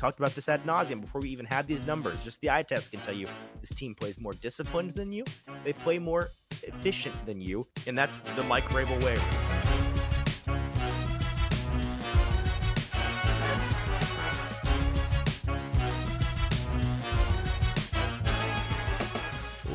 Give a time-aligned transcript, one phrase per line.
[0.00, 2.24] talked about this ad nauseum before we even had these numbers.
[2.24, 3.28] Just the eye test can tell you
[3.60, 5.24] this team plays more disciplined than you.
[5.62, 6.30] They play more
[6.62, 9.18] efficient than you, and that's the Mike way.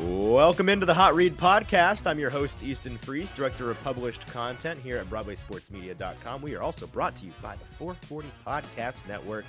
[0.02, 2.06] Welcome into the Hot Read Podcast.
[2.06, 6.42] I'm your host, Easton Freeze, Director of Published Content here at BroadwaySportsMedia.com.
[6.42, 9.44] We are also brought to you by the 440 Podcast Network.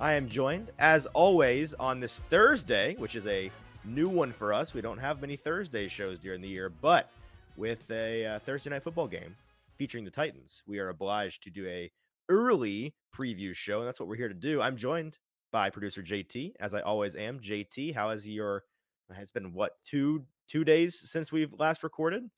[0.00, 3.50] I am joined, as always, on this Thursday, which is a
[3.84, 4.74] new one for us.
[4.74, 7.10] We don't have many Thursday shows during the year, but
[7.56, 9.36] with a uh, Thursday night football game
[9.76, 11.90] featuring the Titans, we are obliged to do a
[12.28, 14.60] early preview show, and that's what we're here to do.
[14.60, 15.18] I'm joined
[15.52, 17.38] by producer JT, as I always am.
[17.38, 18.64] JT, how is your
[19.10, 22.28] it's been what two two days since we've last recorded.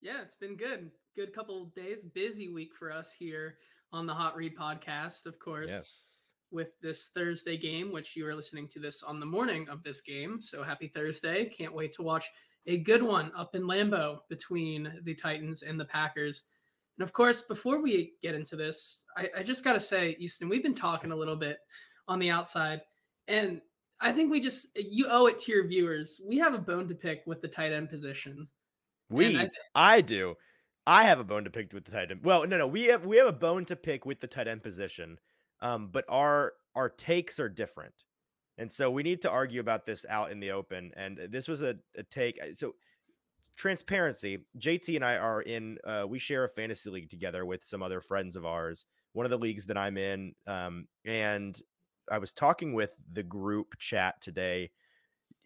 [0.00, 0.90] Yeah, it's been good.
[1.14, 2.02] Good couple days.
[2.02, 3.58] Busy week for us here
[3.92, 5.70] on the Hot Read podcast, of course.
[5.70, 6.21] Yes.
[6.52, 10.00] With this Thursday game, which you are listening to this on the morning of this
[10.00, 10.40] game.
[10.40, 11.46] So happy Thursday.
[11.46, 12.30] Can't wait to watch
[12.66, 16.44] a good one up in Lambeau between the Titans and the Packers.
[16.98, 20.48] And of course, before we get into this, I, I just got to say, Easton,
[20.48, 21.58] we've been talking a little bit
[22.06, 22.82] on the outside.
[23.28, 23.60] And
[24.00, 26.20] I think we just you owe it to your viewers.
[26.26, 28.48] We have a bone to pick with the tight end position.
[29.08, 30.36] We, I, I, do.
[30.86, 32.20] I have a bone to pick with the tight end.
[32.24, 34.62] Well, no, no, we have we have a bone to pick with the tight end
[34.62, 35.18] position.
[35.62, 37.94] Um, but our our takes are different,
[38.58, 40.92] and so we need to argue about this out in the open.
[40.96, 42.38] And this was a, a take.
[42.42, 42.74] Uh, so
[43.56, 44.44] transparency.
[44.58, 45.78] JT and I are in.
[45.84, 48.84] Uh, we share a fantasy league together with some other friends of ours.
[49.12, 51.58] One of the leagues that I'm in, um, and
[52.10, 54.70] I was talking with the group chat today,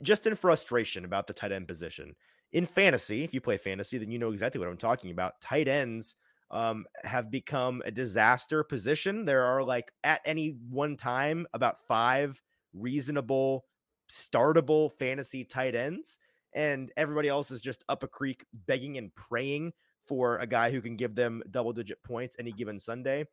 [0.02, 2.14] just in frustration about the tight end position.
[2.52, 5.40] In fantasy, if you play fantasy, then you know exactly what I'm talking about.
[5.40, 6.16] Tight ends
[6.50, 9.24] um, have become a disaster position.
[9.24, 12.40] There are like at any one time about five
[12.72, 13.64] reasonable,
[14.10, 16.18] startable fantasy tight ends,
[16.54, 19.72] and everybody else is just up a creek begging and praying
[20.06, 23.26] for a guy who can give them double digit points any given Sunday.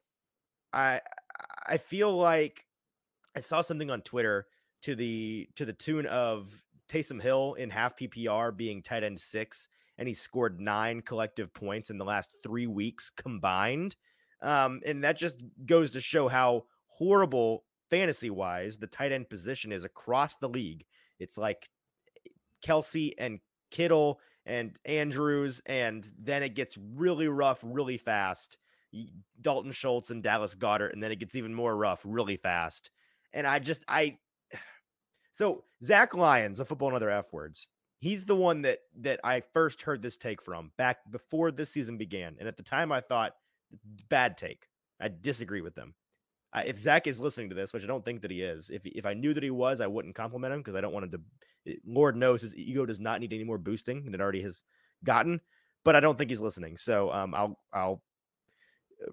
[0.72, 1.02] I
[1.68, 2.66] I feel like
[3.36, 4.48] I saw something on Twitter
[4.84, 9.70] to the to the tune of Taysom Hill in half PPR being tight end six,
[9.98, 13.96] and he scored nine collective points in the last three weeks combined.
[14.42, 19.72] Um, and that just goes to show how horrible fantasy wise the tight end position
[19.72, 20.86] is across the league.
[21.20, 21.70] It's like
[22.66, 23.40] Kelce and
[23.72, 28.58] Kittle and Andrews, and then it gets really rough really fast.
[29.42, 32.92] Dalton Schultz and Dallas Goedert, and then it gets even more rough really fast.
[33.32, 34.18] And I just I
[35.32, 37.68] so Zach Lyons, a football and other F words.
[38.04, 41.98] He's the one that that I first heard this take from back before this season
[41.98, 42.36] began.
[42.38, 43.34] And at the time I thought
[44.10, 44.68] bad take.
[45.00, 45.94] I disagree with them.
[46.52, 48.86] Uh, if Zach is listening to this, which I don't think that he is, if
[48.86, 51.12] if I knew that he was, I wouldn't compliment him because I don't want him
[51.12, 51.72] to.
[51.72, 54.64] Eh, Lord knows his ego does not need any more boosting than it already has
[55.06, 55.40] gotten.
[55.86, 58.04] But I don't think he's listening, so um, I'll I'll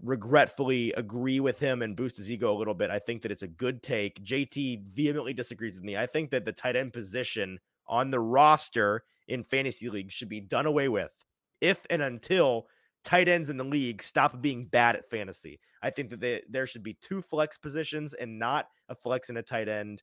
[0.03, 2.91] regretfully agree with him and boost his ego a little bit.
[2.91, 4.25] I think that it's a good take.
[4.25, 5.97] JT vehemently disagrees with me.
[5.97, 10.41] I think that the tight end position on the roster in fantasy leagues should be
[10.41, 11.13] done away with
[11.61, 12.67] if and until
[13.05, 15.61] tight ends in the league stop being bad at fantasy.
[15.83, 19.39] I think that they, there should be two flex positions and not a flex and
[19.39, 20.03] a tight end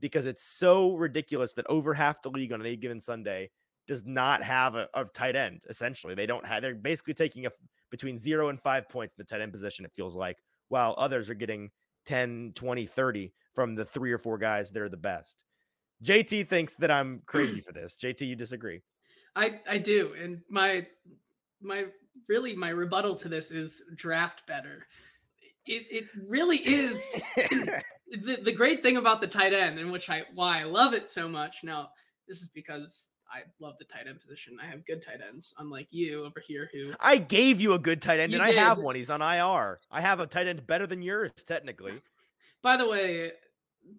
[0.00, 3.50] because it's so ridiculous that over half the league on any given Sunday
[3.86, 5.62] does not have a, a tight end.
[5.68, 6.62] Essentially, they don't have.
[6.62, 7.50] They're basically taking a
[7.90, 9.84] between zero and five points in the tight end position.
[9.84, 10.36] It feels like,
[10.68, 11.70] while others are getting
[12.06, 15.44] 10, 20, 30 from the three or four guys that are the best.
[16.04, 17.96] JT thinks that I'm crazy for this.
[17.96, 18.82] JT, you disagree?
[19.34, 20.86] I I do, and my
[21.60, 21.86] my
[22.28, 24.86] really my rebuttal to this is draft better.
[25.66, 30.22] It it really is the, the great thing about the tight end, and which I
[30.34, 31.58] why I love it so much.
[31.62, 31.90] Now,
[32.26, 34.56] this is because I love the tight end position.
[34.62, 38.00] I have good tight ends, unlike you over here who I gave you a good
[38.00, 38.58] tight end, you and did.
[38.58, 38.94] I have one.
[38.94, 39.78] He's on IR.
[39.90, 42.00] I have a tight end better than yours, technically.
[42.62, 43.32] By the way,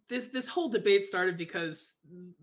[0.08, 1.96] this this whole debate started because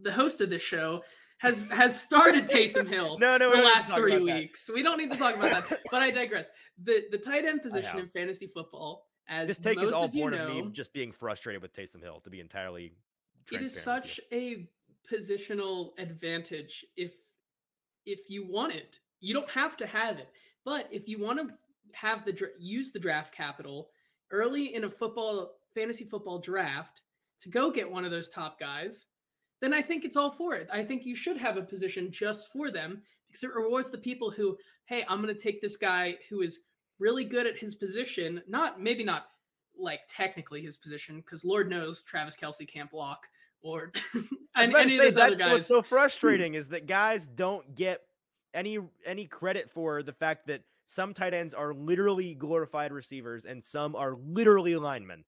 [0.02, 1.02] the host of this show
[1.38, 4.66] has has started Taysom Hill no, no, the last three weeks.
[4.66, 4.74] That.
[4.74, 5.80] We don't need to talk about that.
[5.90, 6.48] but I digress.
[6.82, 10.46] The the tight end position in fantasy football, as this take is all born know,
[10.46, 12.92] of me just being frustrated with Taysom Hill, to be entirely.
[13.52, 14.68] It is such a
[15.12, 17.12] positional advantage if
[18.06, 19.00] if you want it.
[19.20, 20.28] You don't have to have it,
[20.64, 21.54] but if you want to
[21.92, 23.88] have the use the draft capital
[24.30, 27.02] early in a football fantasy football draft
[27.40, 29.06] to go get one of those top guys,
[29.60, 30.68] then I think it's all for it.
[30.72, 34.30] I think you should have a position just for them because it rewards the people
[34.30, 34.56] who,
[34.86, 36.60] hey, I'm going to take this guy who is
[36.98, 39.26] really good at his position, not maybe not
[39.78, 43.26] like technically his position because Lord knows Travis Kelce can't block
[43.62, 43.92] or
[44.54, 45.50] and say, of those other guys.
[45.50, 48.00] What's so frustrating is that guys don't get
[48.54, 53.62] any any credit for the fact that some tight ends are literally glorified receivers and
[53.62, 55.24] some are literally linemen.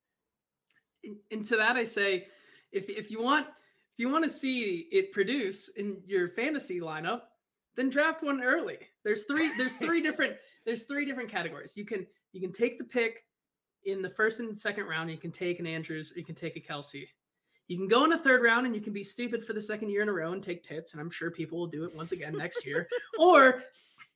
[1.30, 2.26] And to that I say,
[2.72, 7.22] if if you want if you want to see it produce in your fantasy lineup,
[7.76, 8.78] then draft one early.
[9.04, 11.76] There's three there's three different there's three different categories.
[11.76, 13.24] You can you can take the pick
[13.84, 15.10] in the first and second round.
[15.10, 17.06] You can take an Andrews, you can take a Kelce.
[17.68, 19.90] You can go in a third round and you can be stupid for the second
[19.90, 22.12] year in a row and take Pitts, and I'm sure people will do it once
[22.12, 22.88] again next year.
[23.18, 23.62] or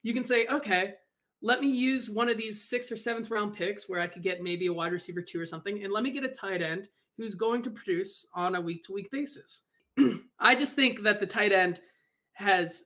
[0.02, 0.94] you can say, okay,
[1.42, 4.42] let me use one of these sixth or seventh round picks where I could get
[4.42, 7.34] maybe a wide receiver two or something, and let me get a tight end who's
[7.34, 9.62] going to produce on a week to week basis.
[10.38, 11.80] I just think that the tight end
[12.34, 12.84] has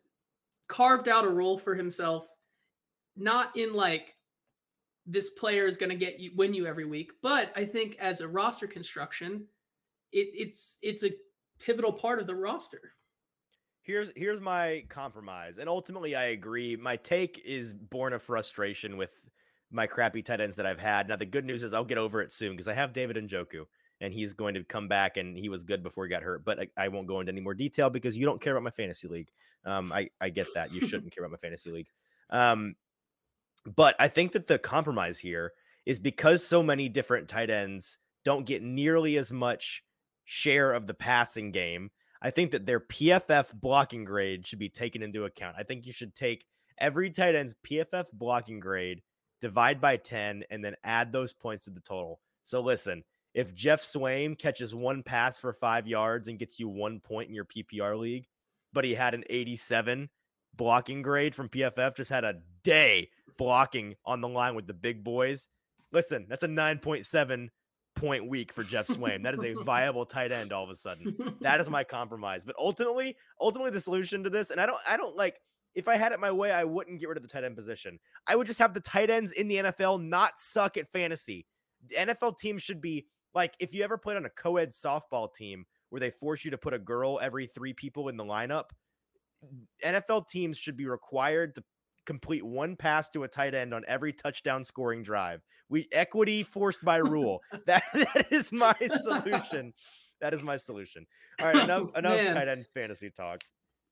[0.68, 2.28] carved out a role for himself,
[3.16, 4.14] not in like
[5.06, 8.20] this player is going to get you win you every week, but I think as
[8.20, 9.46] a roster construction,
[10.12, 11.12] it, it's it's a
[11.60, 12.92] pivotal part of the roster.
[13.86, 16.74] Here's here's my compromise, and ultimately I agree.
[16.74, 19.12] My take is born of frustration with
[19.70, 21.08] my crappy tight ends that I've had.
[21.08, 23.28] Now the good news is I'll get over it soon because I have David and
[23.28, 23.64] Njoku
[24.00, 26.44] and he's going to come back and he was good before he got hurt.
[26.44, 28.70] But I, I, won't go into any more detail because you don't care about my
[28.70, 29.30] fantasy league.
[29.64, 30.72] Um, I, I get that.
[30.72, 31.88] You shouldn't care about my fantasy league.
[32.30, 32.74] Um,
[33.64, 35.52] but I think that the compromise here
[35.86, 39.82] is because so many different tight ends don't get nearly as much
[40.24, 41.90] share of the passing game.
[42.26, 45.54] I think that their PFF blocking grade should be taken into account.
[45.56, 46.44] I think you should take
[46.76, 49.02] every tight end's PFF blocking grade,
[49.40, 52.18] divide by 10, and then add those points to the total.
[52.42, 56.98] So listen, if Geoff Swaim catches one pass for five yards and gets you one
[56.98, 58.26] point in your PPR league,
[58.72, 60.10] but he had an 87
[60.52, 63.08] blocking grade from PFF, just had a day
[63.38, 65.46] blocking on the line with the big boys.
[65.92, 67.50] Listen, that's a 9.7
[67.96, 69.24] point week for Geoff Swaim.
[69.24, 71.16] That is a viable tight end all of a sudden.
[71.40, 72.44] That is my compromise.
[72.44, 75.40] But ultimately, ultimately the solution to this, and I don't I don't like
[75.74, 77.98] if I had it my way, I wouldn't get rid of the tight end position.
[78.26, 81.46] I would just have the tight ends in the NFL not suck at fantasy.
[81.88, 85.66] The NFL teams should be like if you ever played on a co-ed softball team
[85.90, 88.70] where they force you to put a girl every three people in the lineup,
[89.84, 91.64] NFL teams should be required to
[92.06, 95.42] complete one pass to a tight end on every touchdown scoring drive.
[95.68, 97.42] We equity forced by rule.
[97.66, 99.74] that that is my solution.
[100.20, 101.06] That is my solution.
[101.40, 103.42] All right, enough enough tight end fantasy talk.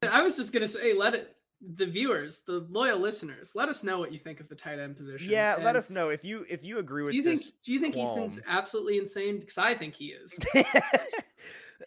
[0.09, 1.37] I was just gonna say, let it
[1.77, 4.97] the viewers, the loyal listeners, let us know what you think of the tight end
[4.97, 5.31] position.
[5.31, 7.13] Yeah, and let us know if you if you agree with.
[7.13, 8.07] Do you think Do you think qualm.
[8.07, 9.41] Easton's absolutely insane?
[9.41, 10.39] Because I think he is.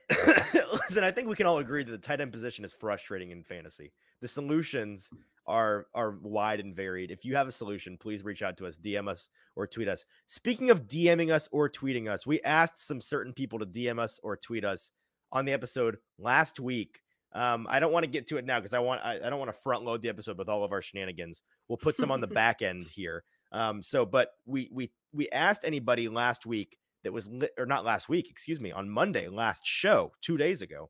[0.73, 3.43] Listen, I think we can all agree that the tight end position is frustrating in
[3.43, 3.91] fantasy.
[4.21, 5.09] The solutions
[5.45, 7.11] are are wide and varied.
[7.11, 10.05] If you have a solution, please reach out to us, DM us or tweet us.
[10.25, 14.19] Speaking of DMing us or tweeting us, we asked some certain people to DM us
[14.23, 14.91] or tweet us
[15.31, 17.01] on the episode last week
[17.33, 19.39] um, I don't want to get to it now because I want I, I don't
[19.39, 21.43] want to front load the episode with all of our shenanigans.
[21.67, 23.23] We'll put some on the back end here.
[23.51, 26.77] Um, so, but we we we asked anybody last week
[27.07, 30.89] that was or not last week, excuse me, on Monday, last show, two days ago,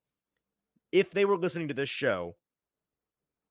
[0.91, 2.35] if they were listening to this show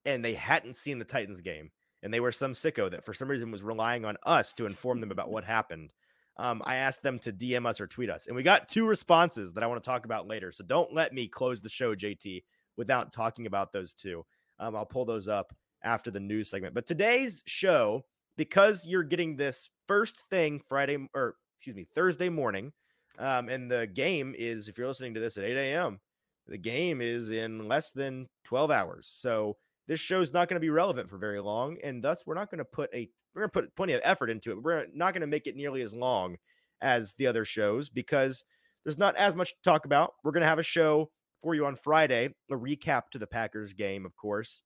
[0.05, 1.71] and they hadn't seen the Titans game
[2.03, 5.01] and they were some sicko that for some reason was relying on us to inform
[5.01, 5.93] them about what happened.
[6.39, 9.53] Um, I asked them to DM us or tweet us, and we got two responses
[9.53, 10.51] that I want to talk about later.
[10.51, 12.43] So don't let me close the show, JT,
[12.77, 14.27] without talking about those two.
[14.58, 15.55] Um, I'll pull those up
[15.85, 16.75] after the news segment.
[16.75, 18.05] But today's show,
[18.37, 22.72] because you're getting this first thing Friday or excuse me, Thursday morning,
[23.19, 26.01] um, and the game is, if you're listening to this at 8 a.m.,
[26.46, 29.08] the game is in less than 12 hours.
[29.13, 29.56] So
[29.89, 32.51] this show is not going to be relevant for very long, and thus we're not
[32.51, 34.63] going to put a we're going to put plenty of effort into it.
[34.63, 36.36] We're not going to make it nearly as long
[36.81, 38.44] as the other shows because
[38.82, 40.15] there's not as much to talk about.
[40.25, 41.10] We're going to have a show
[41.43, 44.63] for you on Friday, a recap to the Packers game, of course.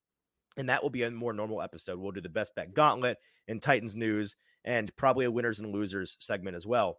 [0.57, 1.99] And that will be a more normal episode.
[1.99, 3.19] We'll do the best bet gauntlet
[3.49, 6.99] and Titans news and probably a winners and losers segment as well.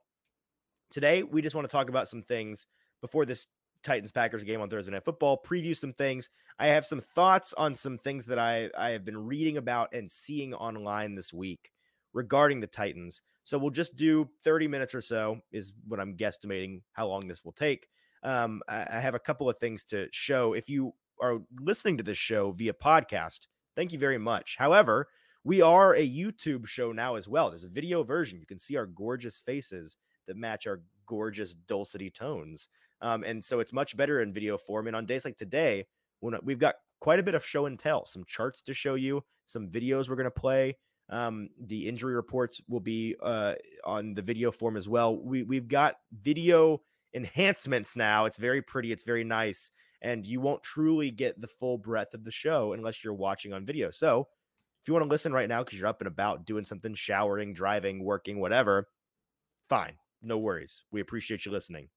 [0.90, 2.68] Today, we just want to talk about some things
[3.02, 3.48] before this
[3.84, 6.30] Titans Packers game on Thursday Night Football, preview some things.
[6.60, 10.12] I have some thoughts on some things that I, I have been reading about and
[10.12, 11.72] seeing online this week
[12.14, 13.22] regarding the Titans.
[13.44, 17.44] So we'll just do 30 minutes or so, is what I'm guesstimating how long this
[17.44, 17.88] will take
[18.24, 20.54] um, I, I have a couple of things to show.
[20.54, 24.56] If you are listening to this show via podcast, thank you very much.
[24.58, 25.08] However,
[25.44, 27.50] we are a YouTube show now as well.
[27.50, 28.40] There's a video version.
[28.40, 32.70] You can see our gorgeous faces that match our gorgeous dulcety tones.
[33.02, 34.88] Um, and so it's much better in video form.
[34.88, 35.88] And on days like today,
[36.20, 39.24] when we've got quite a bit of show and tell, some charts to show you,
[39.48, 40.78] some videos we're going to play.
[41.10, 45.18] Um, the injury reports will be uh, on the video form as well.
[45.18, 46.82] We we've got video
[47.14, 48.26] enhancements now.
[48.26, 48.94] It's very pretty.
[48.94, 49.72] It's very nice,
[50.02, 53.66] and you won't truly get the full breadth of the show unless you're watching on
[53.66, 53.90] video.
[53.90, 54.30] So,
[54.82, 57.54] if you want to listen right now because you're up and about doing something, showering,
[57.54, 58.88] driving, working, whatever,
[59.70, 60.84] fine, no worries.
[60.92, 61.90] We appreciate you listening.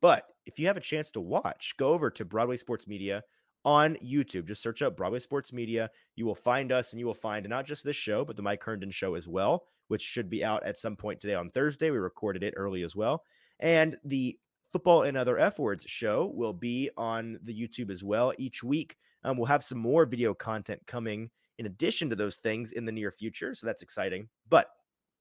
[0.00, 3.24] But if you have a chance to watch, go over to Broadway Sports Media
[3.64, 4.46] on YouTube.
[4.46, 5.90] Just search up Broadway Sports Media.
[6.14, 8.62] You will find us and you will find not just this show, but the Mike
[8.62, 11.90] Herndon show as well, which should be out at some point today on Thursday.
[11.90, 13.24] We recorded it early as well.
[13.58, 18.32] And the Football and Other F Words show will be on the YouTube as well
[18.38, 18.96] each week.
[19.24, 22.92] Um, we'll have some more video content coming in addition to those things in the
[22.92, 23.54] near future.
[23.54, 24.28] So that's exciting.
[24.48, 24.68] But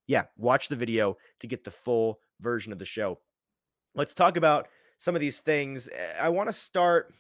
[0.08, 3.20] yeah, watch the video to get the full version of the show.
[3.96, 4.68] Let's talk about
[4.98, 5.90] some of these things.
[5.90, 7.14] Eh, I want to start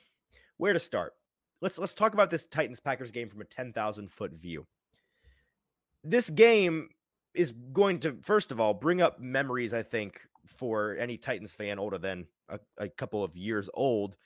[0.58, 1.14] where to start.
[1.62, 4.66] Let's let's talk about this Titans Packers game from a 10,000 foot view.
[6.04, 6.90] This game
[7.34, 11.80] is going to first of all bring up memories I think for any Titans fan
[11.80, 14.18] older than a, a couple of years old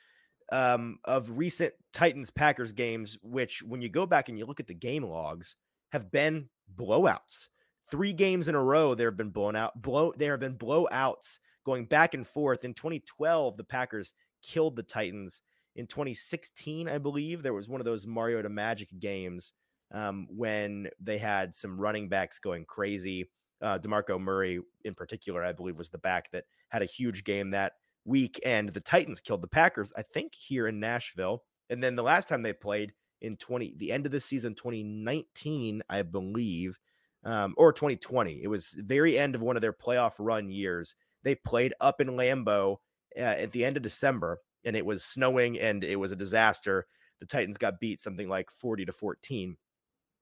[0.51, 4.67] um, of recent Titans Packers games, which when you go back and you look at
[4.67, 5.55] the game logs,
[5.91, 7.49] have been blowouts.
[7.89, 9.81] Three games in a row, there have been blown out.
[9.81, 12.63] Blow there have been blowouts going back and forth.
[12.63, 15.41] In 2012, the Packers killed the Titans.
[15.75, 19.53] In 2016, I believe there was one of those Mariota Magic games
[19.93, 23.29] um, when they had some running backs going crazy.
[23.61, 27.51] Uh, DeMarco Murray, in particular, I believe, was the back that had a huge game
[27.51, 27.73] that
[28.05, 28.39] week.
[28.45, 31.43] And the Titans killed the Packers, I think, here in Nashville.
[31.69, 35.81] And then the last time they played in 20, the end of the season, 2019,
[35.89, 36.79] I believe,
[37.23, 40.95] um, or 2020, it was very end of one of their playoff run years.
[41.23, 42.77] They played up in Lambeau
[43.17, 46.87] uh, at the end of December, and it was snowing and it was a disaster.
[47.19, 49.55] The Titans got beat something like 40 to 14.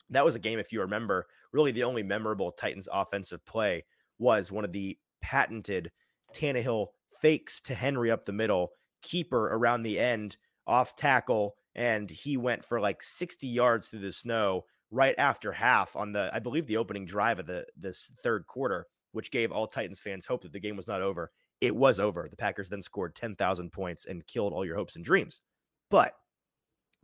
[0.10, 3.86] That was a game, if you remember, really the only memorable Titans offensive play
[4.18, 5.92] was one of the patented
[6.34, 6.88] Tannehill
[7.22, 8.72] fakes to Henry up the middle,
[9.02, 14.12] keeper around the end, off tackle, and he went for like 60 yards through the
[14.12, 18.48] snow right after half on the, I believe, the opening drive of the this third
[18.48, 21.32] quarter, which gave all Titans fans hope that the game was not over.
[21.62, 22.28] It was over.
[22.30, 25.42] The Packers then scored 10,000 points and killed all your hopes and dreams.
[25.90, 26.14] But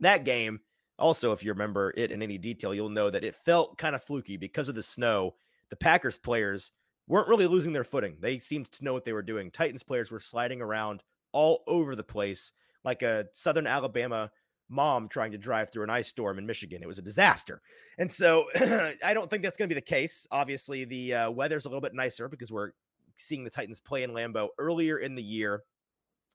[0.00, 0.60] that game,
[0.98, 4.02] also, if you remember it in any detail, you'll know that it felt kind of
[4.02, 5.34] fluky because of the snow.
[5.68, 6.72] The Packers players
[7.08, 8.16] weren't really losing their footing.
[8.20, 9.50] They seemed to know what they were doing.
[9.50, 12.52] Titans players were sliding around all over the place
[12.84, 14.30] like a Southern Alabama
[14.68, 16.82] mom trying to drive through an ice storm in Michigan.
[16.82, 17.60] It was a disaster.
[17.98, 18.46] And so
[19.04, 20.26] I don't think that's going to be the case.
[20.30, 22.72] Obviously, the uh, weather's a little bit nicer because we're
[23.16, 25.62] seeing the Titans play in Lambeau earlier in the year.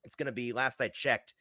[0.04, 1.34] It's going to be, last I checked,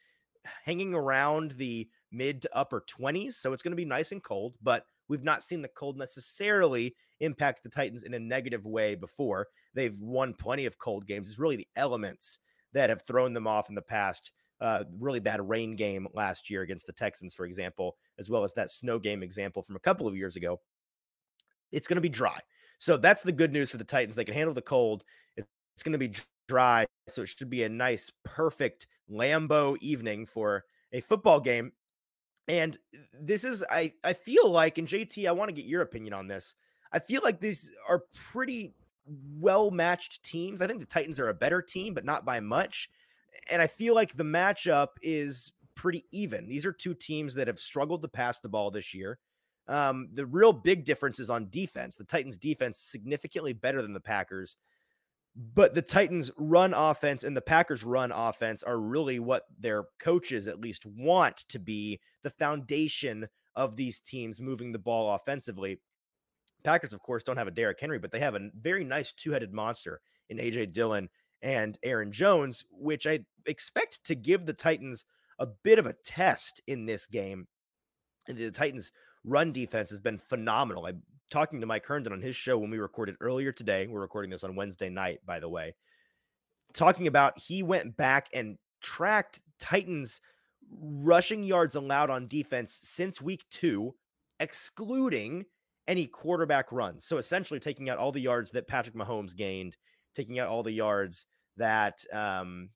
[0.65, 3.33] hanging around the mid to upper 20s.
[3.33, 6.95] So it's going to be nice and cold, but we've not seen the cold necessarily
[7.21, 9.47] impact the Titans in a negative way before.
[9.73, 11.29] They've won plenty of cold games.
[11.29, 12.39] It's really the elements
[12.73, 14.31] that have thrown them off in the past.
[14.59, 18.53] Uh, really bad rain game last year against the Texans, for example, as well as
[18.53, 20.59] that snow game example from a couple of years ago.
[21.71, 22.39] It's going to be dry.
[22.77, 24.15] So that's the good news for the Titans.
[24.15, 25.03] They can handle the cold.
[25.35, 26.13] It's going to be
[26.47, 26.85] dry.
[27.07, 31.71] So it should be a nice, perfect Lambeau evening for a football game.
[32.47, 32.77] And
[33.13, 36.27] this is, I, I feel like, and JT, I want to get your opinion on
[36.27, 36.55] this.
[36.91, 38.73] I feel like these are pretty
[39.39, 40.61] well matched teams.
[40.61, 42.89] I think the Titans are a better team, but not by much.
[43.51, 46.47] And I feel like the matchup is pretty even.
[46.47, 49.19] These are two teams that have struggled to pass the ball this year.
[49.67, 51.95] Um, the real big difference is on defense.
[51.95, 54.57] The Titans' defense is significantly better than the Packers,
[55.35, 60.47] but the Titans' run offense and the Packers' run offense are really what their coaches
[60.47, 65.79] at least want to be the foundation of these teams moving the ball offensively.
[66.63, 69.31] Packers, of course, don't have a Derrick Henry, but they have a very nice two
[69.31, 71.09] headed monster in AJ Dillon
[71.41, 75.05] and Aaron Jones, which I expect to give the Titans
[75.39, 77.47] a bit of a test in this game.
[78.27, 78.91] And the Titans'
[79.23, 80.85] run defense has been phenomenal.
[80.85, 83.87] I'm talking to Mike Herndon on his show when we recorded earlier today.
[83.87, 85.75] We're recording this on Wednesday night, by the way.
[86.73, 90.21] Talking about he went back and tracked Titans
[90.79, 93.95] rushing yards allowed on defense since week two,
[94.39, 95.45] excluding
[95.91, 97.03] any quarterback runs.
[97.03, 99.75] So essentially taking out all the yards that Patrick Mahomes gained,
[100.15, 101.25] taking out all the yards
[101.57, 102.69] that um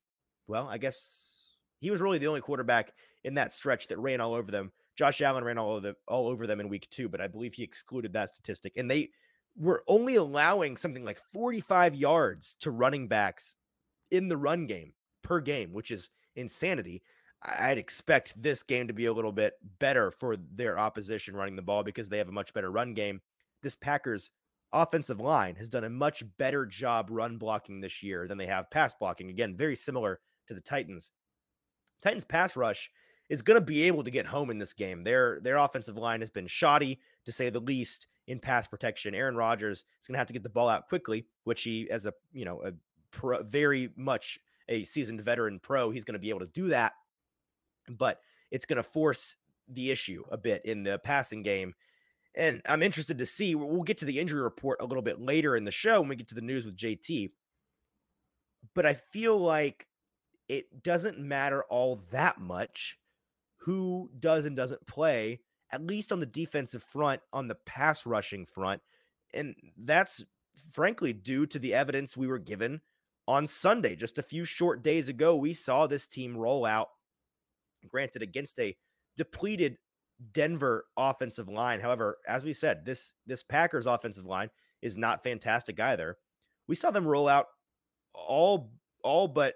[0.47, 2.91] well, I guess he was really the only quarterback
[3.23, 4.73] in that stretch that ran all over them.
[4.97, 7.53] Josh Allen ran all over them all over them in week 2, but I believe
[7.53, 8.73] he excluded that statistic.
[8.75, 9.11] And they
[9.57, 13.55] were only allowing something like 45 yards to running backs
[14.11, 14.91] in the run game
[15.23, 17.01] per game, which is insanity.
[17.43, 21.61] I'd expect this game to be a little bit better for their opposition running the
[21.61, 23.21] ball because they have a much better run game.
[23.61, 24.31] this Packers
[24.73, 28.69] offensive line has done a much better job run blocking this year than they have
[28.71, 29.29] pass blocking.
[29.29, 31.11] Again, very similar to the Titans.
[32.01, 32.91] Titans pass rush
[33.29, 35.03] is going to be able to get home in this game.
[35.03, 39.15] Their their offensive line has been shoddy to say the least in pass protection.
[39.15, 42.05] Aaron Rodgers is going to have to get the ball out quickly, which he as
[42.05, 42.71] a, you know, a
[43.11, 46.93] pro, very much a seasoned veteran pro, he's going to be able to do that.
[47.89, 48.19] But
[48.51, 49.37] it's going to force
[49.67, 51.73] the issue a bit in the passing game.
[52.35, 53.55] And I'm interested to see.
[53.55, 56.15] We'll get to the injury report a little bit later in the show when we
[56.15, 57.31] get to the news with JT.
[58.73, 59.87] But I feel like
[60.49, 62.97] it doesn't matter all that much
[63.57, 65.39] who does and doesn't play,
[65.71, 68.81] at least on the defensive front, on the pass rushing front.
[69.33, 70.23] And that's
[70.71, 72.81] frankly due to the evidence we were given
[73.27, 73.95] on Sunday.
[73.95, 76.89] Just a few short days ago, we saw this team roll out,
[77.85, 78.75] granted, against a
[79.15, 79.77] depleted
[80.31, 81.81] Denver offensive line.
[81.81, 84.49] However, as we said, this this Packers offensive line
[84.81, 86.17] is not fantastic either.
[86.67, 87.47] We saw them roll out
[88.13, 88.71] all
[89.03, 89.55] all but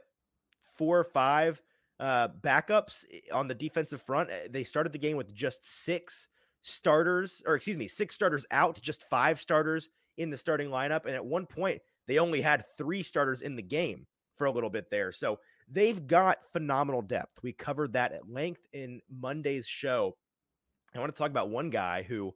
[0.74, 1.62] four or five
[2.00, 4.29] uh, backups eh, on the defensive front.
[4.29, 6.27] Eh, they started the game with just six
[6.62, 11.05] starters, or excuse me, six starters out, just five starters in the starting lineup.
[11.05, 14.69] And at one point, they only had three starters in the game for a little
[14.69, 15.12] bit there.
[15.12, 15.39] So
[15.70, 17.44] they've got phenomenal depth.
[17.44, 20.16] We covered that at length in Monday's show.
[20.96, 22.34] I want to talk about one guy who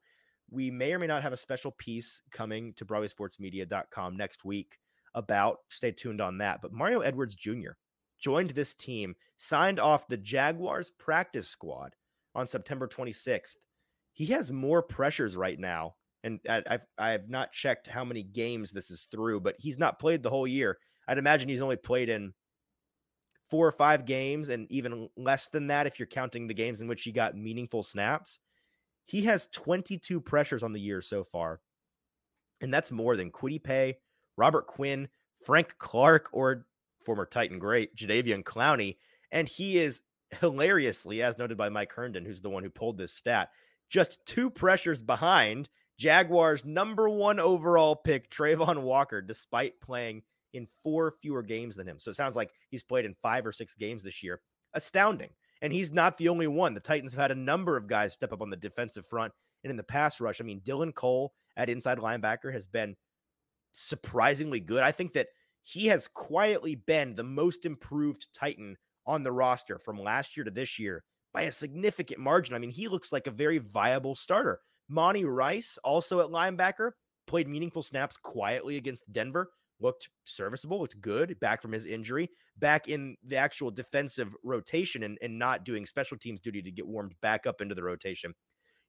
[0.49, 4.77] we may or may not have a special piece coming to BroadwaySportsMedia.com next week
[5.15, 5.57] about.
[5.69, 6.61] Stay tuned on that.
[6.61, 7.71] But Mario Edwards Jr.
[8.19, 11.95] joined this team, signed off the Jaguars practice squad
[12.35, 13.55] on September 26th.
[14.11, 15.95] He has more pressures right now.
[16.23, 19.99] And I've, I have not checked how many games this is through, but he's not
[19.99, 20.77] played the whole year.
[21.05, 22.33] I'd imagine he's only played in
[23.53, 26.87] four or five games, and even less than that if you're counting the games in
[26.87, 28.39] which he got meaningful snaps.
[29.05, 31.61] He has 22 pressures on the year so far,
[32.61, 33.97] and that's more than Kwity Paye,
[34.37, 35.07] Robert Quinn,
[35.45, 36.65] Frank Clark, or
[37.05, 38.97] former Titan great Jadeveon Clowney.
[39.31, 40.01] And he is
[40.39, 43.51] hilariously, as noted by Mike Herndon, who's the one who pulled this stat,
[43.87, 50.23] just two pressures behind Jaguars' number one overall pick, Travon Walker, despite playing
[50.53, 51.99] in four fewer games than him.
[51.99, 54.41] So it sounds like he's played in five or six games this year.
[54.73, 55.29] Astounding.
[55.61, 56.73] And he's not the only one.
[56.73, 59.31] The Titans have had a number of guys step up on the defensive front
[59.63, 60.41] and in the pass rush.
[60.41, 62.95] I mean, Dylan Cole at inside linebacker has been
[63.71, 64.83] surprisingly good.
[64.83, 65.27] I think that
[65.61, 70.51] he has quietly been the most improved Titan on the roster from last year to
[70.51, 72.55] this year by a significant margin.
[72.55, 74.59] I mean, he looks like a very viable starter.
[74.89, 76.91] Monty Rice, also at linebacker,
[77.25, 79.49] played meaningful snaps quietly against Denver
[79.83, 85.17] looked serviceable, looked good back from his injury, back in the actual defensive rotation and,
[85.21, 88.33] and not doing special teams duty to get warmed back up into the rotation.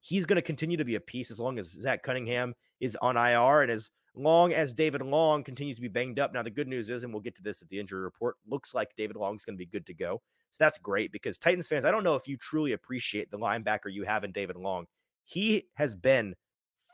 [0.01, 3.17] He's going to continue to be a piece as long as Zach Cunningham is on
[3.17, 6.33] IR and as long as David Long continues to be banged up.
[6.33, 8.75] Now, the good news is, and we'll get to this at the injury report, looks
[8.75, 10.23] like David Long is going to be good to go.
[10.51, 13.93] So that's great because Titans fans, I don't know if you truly appreciate the linebacker
[13.93, 14.87] you have in David Long.
[15.25, 16.35] He has been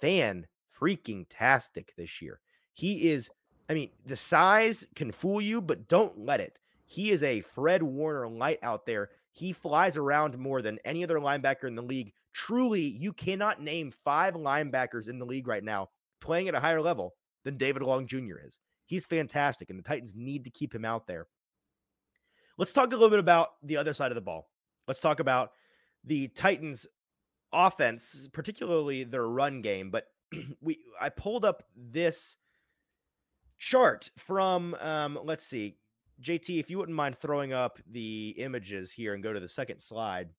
[0.00, 0.46] fan
[0.80, 2.40] freaking tastic this year.
[2.72, 3.30] He is
[3.70, 6.58] I mean, the size can fool you, but don't let it.
[6.86, 9.10] He is a Fred Warner light out there.
[9.30, 12.12] He flies around more than any other linebacker in the league.
[12.32, 16.80] Truly, you cannot name five linebackers in the league right now playing at a higher
[16.80, 18.38] level than David Long Jr.
[18.44, 18.58] is.
[18.86, 21.28] He's fantastic, and the Titans need to keep him out there.
[22.58, 24.50] Let's talk a little bit about the other side of the ball.
[24.88, 25.52] Let's talk about
[26.02, 26.88] the Titans
[27.52, 29.92] offense, particularly their run game.
[29.92, 30.06] But
[30.60, 32.36] we I pulled up this
[33.60, 35.76] chart from um, let's see
[36.22, 39.78] jt if you wouldn't mind throwing up the images here and go to the second
[39.78, 40.30] slide.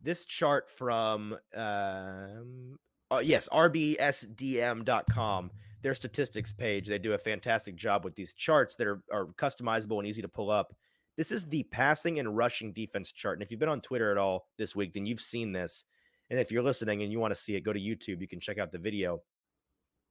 [0.00, 2.78] This chart from um,
[3.10, 5.50] uh, yes rbsdm.com
[5.82, 6.86] their statistics page.
[6.86, 10.28] They do a fantastic job with these charts that are, are customizable and easy to
[10.28, 10.76] pull up.
[11.16, 14.18] This is the passing and rushing defense chart and if you've been on twitter at
[14.18, 15.84] all this week then you've seen this.
[16.30, 18.20] And if you're listening and you want to see it go to youtube.
[18.20, 19.22] You can check out the video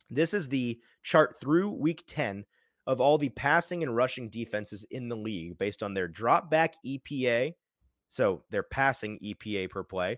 [0.09, 2.45] this is the chart through week 10
[2.87, 6.73] of all the passing and rushing defenses in the league based on their drop back
[6.85, 7.53] EPA.
[8.07, 10.17] So their passing EPA per play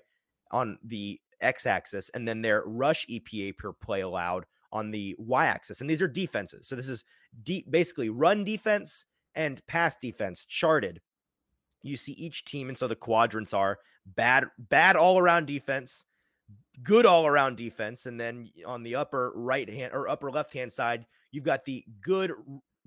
[0.52, 5.46] on the x axis, and then their rush EPA per play allowed on the y
[5.46, 5.82] axis.
[5.82, 6.68] And these are defenses.
[6.68, 7.04] So this is
[7.44, 11.02] deep, basically run defense and pass defense charted.
[11.84, 16.06] You see each team, and so the quadrants are bad, bad all around defense,
[16.84, 18.06] good all around defense.
[18.06, 21.84] And then on the upper right hand or upper left hand side, you've got the
[22.02, 22.32] good,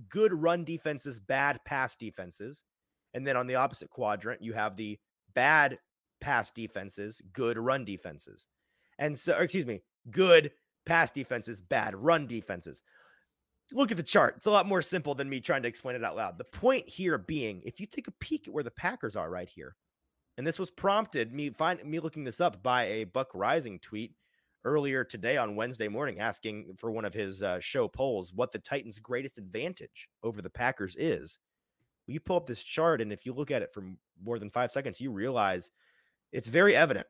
[0.09, 2.65] good run defenses, bad pass defenses.
[3.13, 4.99] And then on the opposite quadrant, you have the
[5.35, 5.79] bad
[6.21, 8.49] pass defenses, good run defenses.
[8.99, 10.53] And so, excuse me, good
[10.87, 12.83] pass defenses, bad run defenses.
[13.73, 14.35] Look at the chart.
[14.37, 16.39] It's a lot more simple than me trying to explain it out loud.
[16.39, 19.49] The point here being, if you take a peek at where the Packers are right
[19.49, 19.77] here,
[20.37, 24.15] and this was prompted me find me looking this up by a Buck Reising tweet
[24.65, 28.59] earlier today on Wednesday morning, asking for one of his uh, show polls what the
[28.59, 31.39] Titans' greatest advantage over the Packers is.
[32.07, 33.85] Well, you pull up this chart, and if you look at it for
[34.23, 35.71] more than five seconds, you realize
[36.33, 37.07] it's very evident.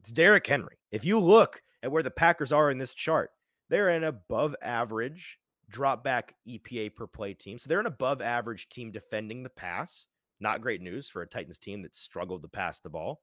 [0.00, 0.78] It's Derrick Henry.
[0.90, 3.30] If you look at where the Packers are in this chart,
[3.68, 7.58] they're an above average drop back EPA per play team.
[7.58, 10.06] So they're an above average team defending the pass.
[10.40, 13.22] Not great news for a Titans team that struggled to pass the ball,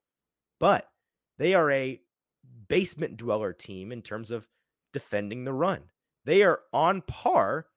[0.60, 0.88] but
[1.38, 2.02] they are a
[2.68, 4.48] basement dweller team in terms of
[4.94, 5.84] defending the run.
[6.26, 7.68] They are on par,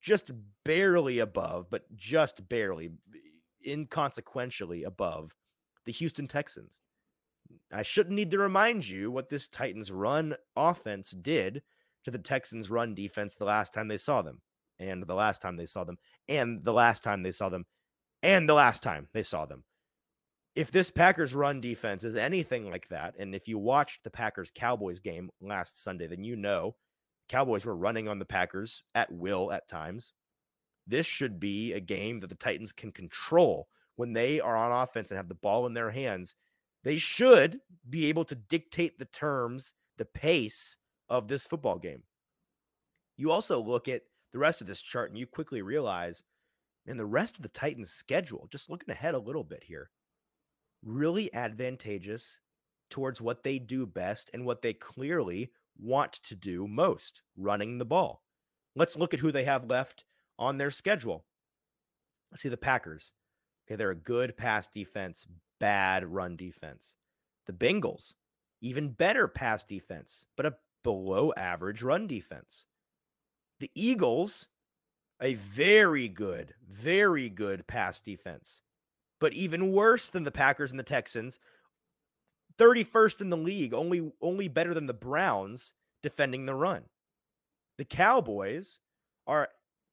[0.00, 0.30] just
[0.64, 2.90] barely above, but just barely,
[3.66, 5.34] inconsequentially above
[5.84, 6.82] the Houston Texans.
[7.72, 11.62] I shouldn't need to remind you what this Titans run offense did
[12.04, 14.40] to the Texans run defense the last time they saw them,
[14.78, 17.64] and the last time they saw them, and the last time they saw them,
[18.26, 19.62] and the last time they saw them.
[20.56, 24.50] If this Packers run defense is anything like that, and if you watched the Packers
[24.50, 26.74] Cowboys game last Sunday, then you know
[27.28, 30.12] Cowboys were running on the Packers at will at times.
[30.88, 35.10] This should be a game that the Titans can control when they are on offense
[35.10, 36.34] and have the ball in their hands.
[36.82, 40.76] They should be able to dictate the terms, the pace
[41.08, 42.02] of this football game.
[43.16, 46.24] You also look at the rest of this chart and you quickly realize,
[46.86, 49.90] and the rest of the Titans' schedule, just looking ahead a little bit here,
[50.84, 52.40] really advantageous
[52.90, 57.84] towards what they do best and what they clearly want to do most running the
[57.84, 58.22] ball.
[58.74, 60.04] Let's look at who they have left
[60.38, 61.24] on their schedule.
[62.30, 63.12] Let's see the Packers.
[63.66, 65.26] Okay, they're a good pass defense,
[65.58, 66.94] bad run defense.
[67.46, 68.14] The Bengals,
[68.60, 72.66] even better pass defense, but a below average run defense.
[73.60, 74.48] The Eagles,
[75.20, 78.62] a very good, very good pass defense,
[79.20, 81.38] but even worse than the Packers and the Texans.
[82.58, 86.84] 31st in the league, only only better than the Browns defending the run.
[87.76, 88.80] The Cowboys
[89.26, 89.48] are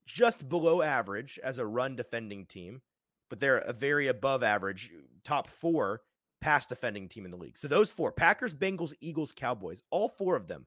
[0.06, 2.80] just below average as a run defending team,
[3.28, 6.00] but they're a very above average uh, top 4
[6.44, 7.56] pass defending team in the league.
[7.56, 10.66] So those four, Packers, Bengals, Eagles, Cowboys, all four of them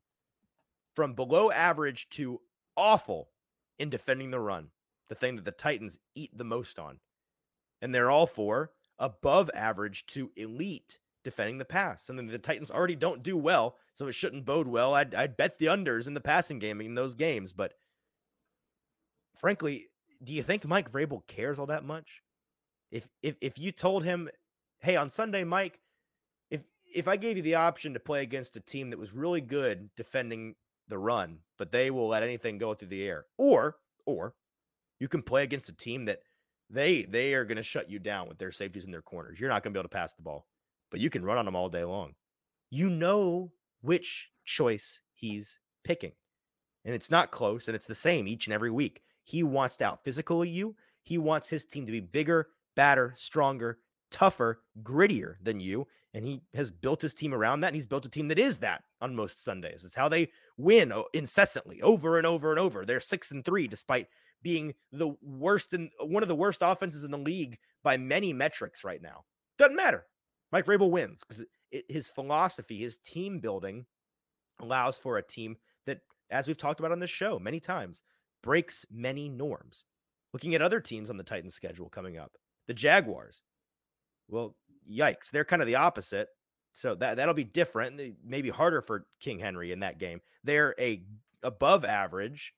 [0.95, 2.41] from below average to
[2.75, 3.29] awful
[3.79, 4.69] in defending the run,
[5.09, 6.99] the thing that the Titans eat the most on.
[7.81, 12.95] And they're all for above average to elite defending the pass, something the Titans already
[12.95, 14.93] don't do well, so it shouldn't bode well.
[14.93, 17.73] I'd, I'd bet the unders in the passing game in those games, but
[19.35, 19.87] frankly,
[20.23, 22.23] do you think Mike Vrabel cares all that much?
[22.91, 24.29] If if if you told him,
[24.79, 25.81] "Hey, on Sunday, Mike,
[26.49, 26.63] if
[26.95, 29.89] if I gave you the option to play against a team that was really good
[29.95, 30.55] defending
[30.87, 33.25] the run, but they will let anything go through the air.
[33.37, 34.33] Or, or
[34.99, 36.21] you can play against a team that
[36.69, 39.39] they they are going to shut you down with their safeties in their corners.
[39.39, 40.47] You're not going to be able to pass the ball,
[40.91, 42.13] but you can run on them all day long.
[42.69, 46.11] You know which choice he's picking.
[46.83, 49.01] And it's not close and it's the same each and every week.
[49.23, 50.75] He wants to out physical you.
[51.03, 53.79] He wants his team to be bigger, badder, stronger,
[54.11, 55.87] tougher, grittier than you.
[56.13, 57.67] And he has built his team around that.
[57.67, 59.83] And he's built a team that is that on most Sundays.
[59.83, 62.85] It's how they win incessantly over and over and over.
[62.85, 64.07] They're six and three, despite
[64.41, 68.83] being the worst and one of the worst offenses in the league by many metrics
[68.83, 69.25] right now.
[69.57, 70.05] Doesn't matter.
[70.51, 71.43] Mike Vrabel wins because
[71.89, 73.85] his philosophy, his team building
[74.59, 78.03] allows for a team that, as we've talked about on this show many times,
[78.41, 79.83] breaks many norms.
[80.33, 83.41] Looking at other teams on the Titans schedule coming up, the Jaguars.
[84.29, 84.55] Well,
[84.89, 86.29] yikes, they're kind of the opposite.
[86.73, 87.99] So that that'll be different.
[88.23, 90.21] Maybe harder for King Henry in that game.
[90.43, 91.03] They're a
[91.41, 92.53] above average,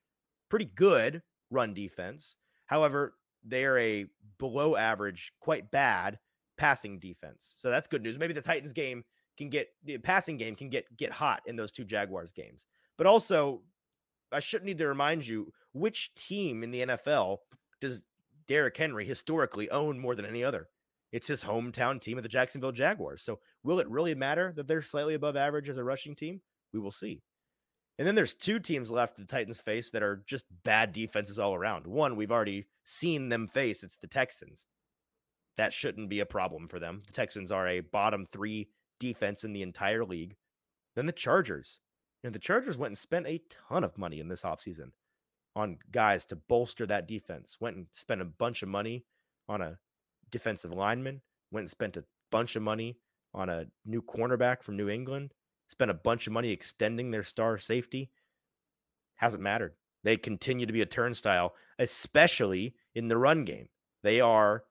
[0.50, 2.36] pretty good run defense.
[2.66, 6.20] However, they're a below average, quite bad
[6.58, 7.56] passing defense.
[7.58, 8.20] So that's good news.
[8.20, 9.04] Maybe the Titans game
[9.38, 12.68] can get the passing game can get get hot in those two Jaguars games.
[12.98, 13.62] But also,
[14.32, 17.38] I shouldn't need to remind you which team in the NFL
[17.80, 18.04] does
[18.48, 20.68] Derrick Henry historically own more than any other.
[21.12, 23.22] It's his hometown team of the Jacksonville Jaguars.
[23.22, 26.42] So will it really matter that they're slightly above average as a rushing team?
[26.74, 27.22] We will see.
[27.98, 31.54] And then there's two teams left the Titans face that are just bad defenses all
[31.54, 31.86] around.
[31.86, 33.84] One, we've already seen them face.
[33.84, 34.68] It's the Texans.
[35.58, 37.02] That shouldn't be a problem for them.
[37.08, 38.70] The Texans are a bottom three
[39.00, 40.38] defense in the entire league.
[40.96, 41.80] Then the Chargers.
[42.24, 44.92] You know, the Chargers went and spent a ton of money in this offseason
[45.56, 47.58] on guys to bolster that defense.
[47.60, 49.04] Went and spent a bunch of money
[49.50, 49.80] on a
[50.32, 52.98] defensive lineman, went and spent a bunch of money
[53.34, 55.34] on a new cornerback from New England,
[55.68, 58.10] spent a bunch of money extending their star safety.
[59.16, 59.74] Hasn't mattered.
[60.04, 63.68] They continue to be a turnstile, especially in the run game.
[64.02, 64.64] They are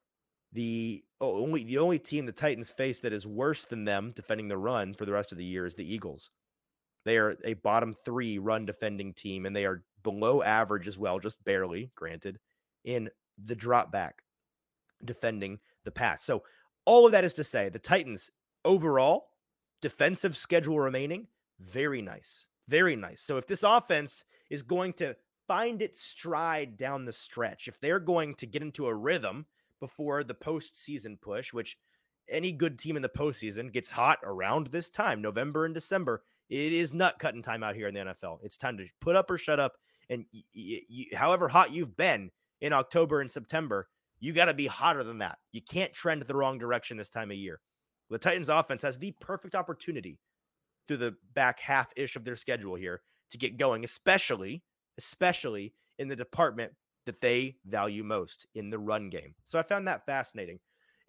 [0.53, 4.57] the only the only team the Titans face that is worse than them defending the
[4.57, 6.31] run for the rest of the year is the Eagles.
[7.05, 11.19] They are a bottom three run defending team, and they are below average as well,
[11.19, 12.39] just barely, granted,
[12.85, 14.23] in the drop back
[15.05, 16.23] defending the pass.
[16.25, 16.43] So
[16.85, 18.31] all of that is to say the Titans
[18.65, 19.29] overall
[19.81, 21.29] defensive schedule remaining
[21.61, 22.47] very nice.
[22.69, 23.23] Very nice.
[23.23, 28.01] So if this offense is going to find its stride down the stretch, if they're
[28.01, 29.47] going to get into a rhythm
[29.81, 31.79] before the postseason push, which
[32.29, 36.73] any good team in the postseason gets hot around this time, November and December, it
[36.73, 38.39] is nut cutting time out here in the NFL.
[38.43, 39.77] It's time to put up or shut up.
[40.11, 42.31] And y- y- y- however hot you've been
[42.61, 43.89] in October and September,
[44.21, 45.39] you got to be hotter than that.
[45.53, 47.61] You can't trend the wrong direction this time of year.
[48.11, 50.19] The Titans offense has the perfect opportunity
[50.87, 54.63] through the back half ish of their schedule here to get going, especially,
[54.97, 56.73] especially in the department
[57.07, 59.35] that they value most in the run game.
[59.45, 60.59] So I found that fascinating.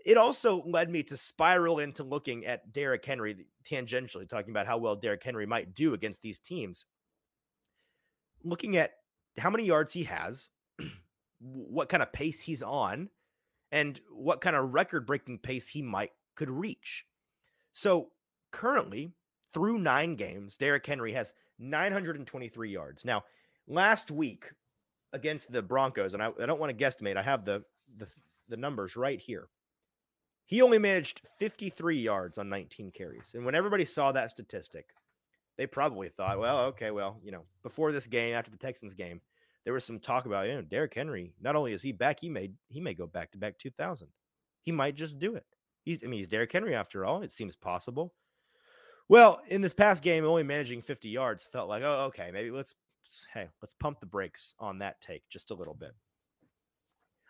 [0.06, 4.78] It also led me to spiral into looking at Derrick Henry tangentially, talking about how
[4.78, 6.86] well Derrick Henry might do against these teams.
[8.44, 8.92] Looking at
[9.38, 10.50] how many yards he has,
[11.40, 13.10] what kind of pace he's on,
[13.72, 17.06] and what kind of record breaking pace he might could reach.
[17.74, 18.10] So
[18.52, 19.14] currently,
[19.54, 23.06] through nine games, Derrick Henry has 923 yards.
[23.06, 23.24] Now,
[23.68, 24.46] last week
[25.14, 27.64] against the Broncos, and I, I don't want to guesstimate, I have the,
[27.98, 28.08] the
[28.50, 29.48] the numbers right here.
[30.46, 33.34] He only managed 53 yards on 19 carries.
[33.36, 34.88] And when everybody saw that statistic,
[35.58, 39.22] they probably thought, well, okay, well, you know, before this game, after the Texans game,
[39.66, 41.34] there was some talk about, you know, Derrick Henry.
[41.42, 44.08] Not only is he back, he may he may go back to back 2000.
[44.62, 45.46] He might just do it.
[45.84, 47.22] He's I mean, he's Derrick Henry after all.
[47.22, 48.14] It seems possible.
[49.08, 52.76] Well, in this past game, only managing 50 yards felt like, oh, okay, maybe let's
[53.34, 55.92] hey, let's pump the brakes on that take just a little bit.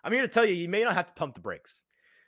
[0.03, 1.83] I'm here to tell you, you may not have to pump the brakes.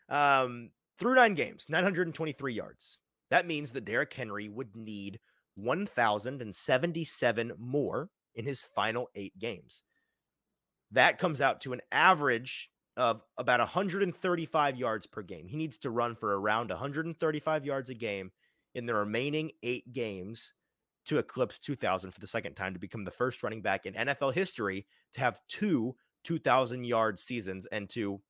[0.09, 2.97] Um, through nine games, 923 yards.
[3.29, 5.19] That means that Derrick Henry would need
[5.55, 9.83] 1,077 more in his final eight games.
[10.91, 15.47] That comes out to an average of about 135 yards per game.
[15.47, 18.31] He needs to run for around 135 yards a game
[18.75, 20.53] in the remaining eight games
[21.05, 24.33] to eclipse 2000 for the second time to become the first running back in NFL
[24.33, 28.21] history to have two 2000 yard seasons and to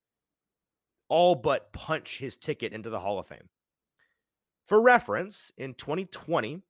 [1.08, 3.50] all but punch his ticket into the Hall of Fame.
[4.64, 6.62] For reference, in 2020,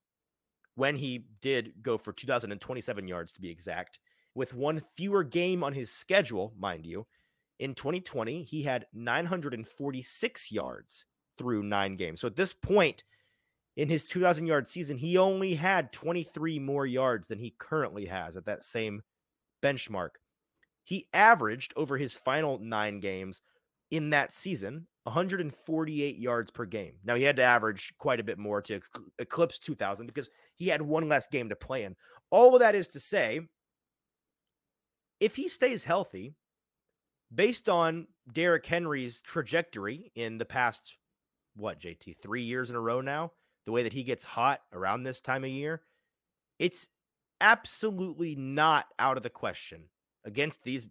[0.75, 3.99] when he did go for 2027 yards to be exact,
[4.35, 7.07] with one fewer game on his schedule, mind you,
[7.59, 11.05] in 2020, he had 946 yards
[11.39, 12.21] through nine games.
[12.21, 13.05] So at this point,
[13.77, 18.37] in his 2000 yard season, he only had 23 more yards than he currently has
[18.37, 19.03] at that same
[19.63, 20.11] benchmark.
[20.85, 23.41] He averaged over his final nine games
[23.91, 26.95] in that season 148 yards per game.
[27.05, 28.81] Now, he had to average quite a bit more to
[29.19, 31.97] eclipse 2000 because he had one less game to play in.
[32.31, 33.41] All of that is to say,
[35.23, 36.35] if he stays healthy,
[37.33, 40.97] based on Derrick Henry's trajectory in the past,
[41.55, 43.31] what, JT, three years in a row now,
[43.65, 45.83] the way that he gets hot around this time of year,
[46.59, 46.89] it's
[47.41, 49.85] absolutely not out of the question
[50.25, 50.89] against these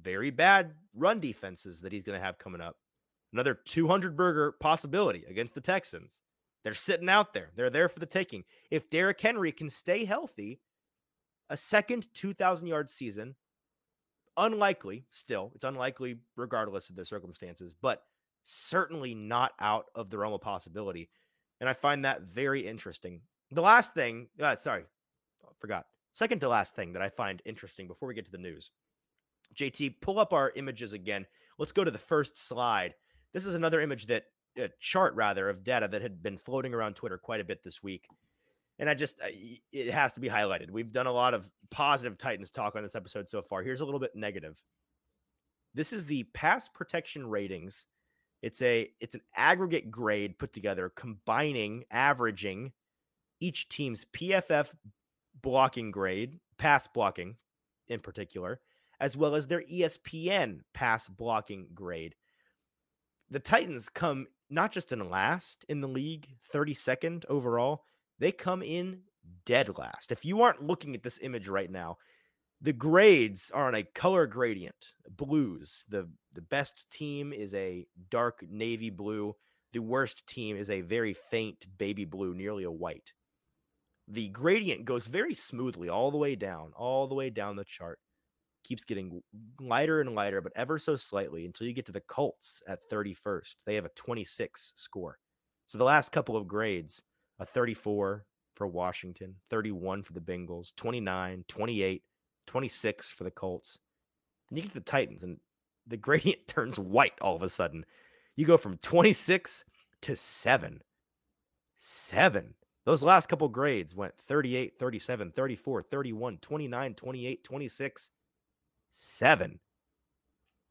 [0.00, 2.76] very bad run defenses that he's going to have coming up.
[3.32, 6.20] Another 200 burger possibility against the Texans.
[6.62, 7.50] They're sitting out there.
[7.56, 8.44] They're there for the taking.
[8.70, 10.60] If Derrick Henry can stay healthy,
[11.50, 13.34] a second 2,000 yard season,
[14.36, 18.02] unlikely still, it's unlikely regardless of the circumstances, but
[18.44, 21.08] certainly not out of the realm of possibility.
[21.60, 23.20] And I find that very interesting.
[23.50, 24.84] The last thing, uh, sorry,
[25.44, 25.86] I forgot.
[26.12, 28.70] Second to last thing that I find interesting before we get to the news.
[29.54, 31.26] JT, pull up our images again.
[31.58, 32.94] Let's go to the first slide.
[33.32, 34.24] This is another image that,
[34.58, 37.82] a chart rather, of data that had been floating around Twitter quite a bit this
[37.82, 38.06] week.
[38.82, 39.28] And I just, uh,
[39.70, 40.70] it has to be highlighted.
[40.70, 43.62] We've done a lot of positive Titans talk on this episode so far.
[43.62, 44.60] Here's a little bit negative.
[45.72, 47.86] This is the pass protection ratings
[48.42, 52.72] it's a it's an aggregate grade put together combining averaging
[53.40, 54.74] each team's PFF
[55.40, 57.36] blocking grade, pass blocking
[57.88, 58.60] in particular,
[59.00, 62.14] as well as their ESPN pass blocking grade.
[63.30, 67.84] The Titans come not just in last in the league, 32nd overall,
[68.22, 69.00] they come in
[69.44, 70.12] dead last.
[70.12, 71.98] If you aren't looking at this image right now,
[72.60, 78.44] the grades are on a color gradient blues the the best team is a dark
[78.48, 79.34] navy blue
[79.72, 83.12] the worst team is a very faint baby blue nearly a white
[84.08, 87.98] the gradient goes very smoothly all the way down, all the way down the chart.
[88.64, 89.22] Keeps getting
[89.60, 93.56] lighter and lighter, but ever so slightly until you get to the Colts at 31st.
[93.64, 95.18] They have a 26 score.
[95.66, 97.02] So the last couple of grades,
[97.38, 102.02] a 34 for Washington, 31 for the Bengals, 29, 28,
[102.46, 103.78] 26 for the Colts.
[104.50, 105.38] Then you get to the Titans, and
[105.86, 107.84] the gradient turns white all of a sudden.
[108.36, 109.64] You go from 26
[110.02, 110.82] to 7.
[111.76, 112.54] 7.
[112.84, 118.10] Those last couple grades went 38, 37, 34, 31, 29, 28, 26,
[118.90, 119.60] 7.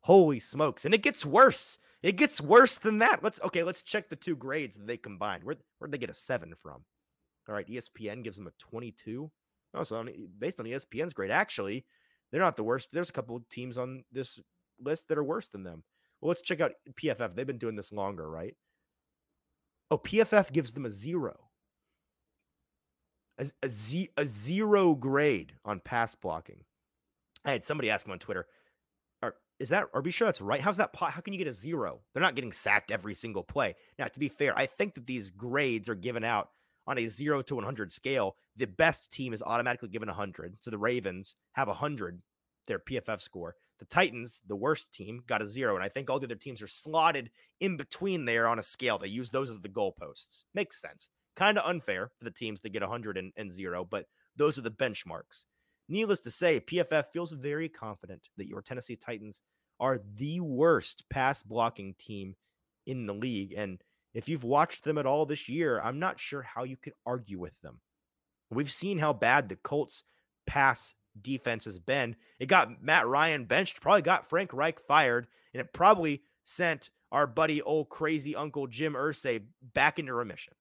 [0.01, 0.85] Holy smokes.
[0.85, 1.77] And it gets worse.
[2.01, 3.23] It gets worse than that.
[3.23, 5.43] Let's okay, let's check the two grades that they combined.
[5.43, 6.83] Where where'd they get a 7 from?
[7.47, 9.31] All right, ESPN gives them a 22.
[9.73, 10.05] Oh, so
[10.37, 11.85] based on ESPN's grade, actually,
[12.31, 12.91] they're not the worst.
[12.91, 14.39] There's a couple teams on this
[14.79, 15.83] list that are worse than them.
[16.19, 17.35] Well, let's check out PFF.
[17.35, 18.55] They've been doing this longer, right?
[19.89, 21.49] Oh, PFF gives them a zero.
[23.37, 26.63] A, a, z, a zero grade on pass blocking.
[27.43, 28.45] I had somebody ask me on Twitter,
[29.61, 30.59] is that, are we sure that's right?
[30.59, 30.91] How's that?
[30.91, 31.11] Pot?
[31.11, 32.01] How can you get a zero?
[32.13, 33.75] They're not getting sacked every single play.
[33.99, 36.49] Now, to be fair, I think that these grades are given out
[36.87, 38.35] on a zero to 100 scale.
[38.57, 40.57] The best team is automatically given 100.
[40.61, 42.21] So the Ravens have 100,
[42.65, 43.55] their PFF score.
[43.77, 45.75] The Titans, the worst team, got a zero.
[45.75, 48.97] And I think all the other teams are slotted in between there on a scale.
[48.97, 50.45] They use those as the goalposts.
[50.55, 51.09] Makes sense.
[51.35, 54.61] Kind of unfair for the teams to get 100 and, and zero, but those are
[54.61, 55.45] the benchmarks.
[55.89, 59.41] Needless to say, PFF feels very confident that your Tennessee Titans
[59.79, 62.35] are the worst pass blocking team
[62.85, 63.53] in the league.
[63.55, 66.93] And if you've watched them at all this year, I'm not sure how you could
[67.05, 67.79] argue with them.
[68.49, 70.03] We've seen how bad the Colts
[70.45, 72.15] pass defense has been.
[72.39, 77.27] It got Matt Ryan benched, probably got Frank Reich fired, and it probably sent our
[77.27, 80.53] buddy, old crazy Uncle Jim Irsay, back into remission.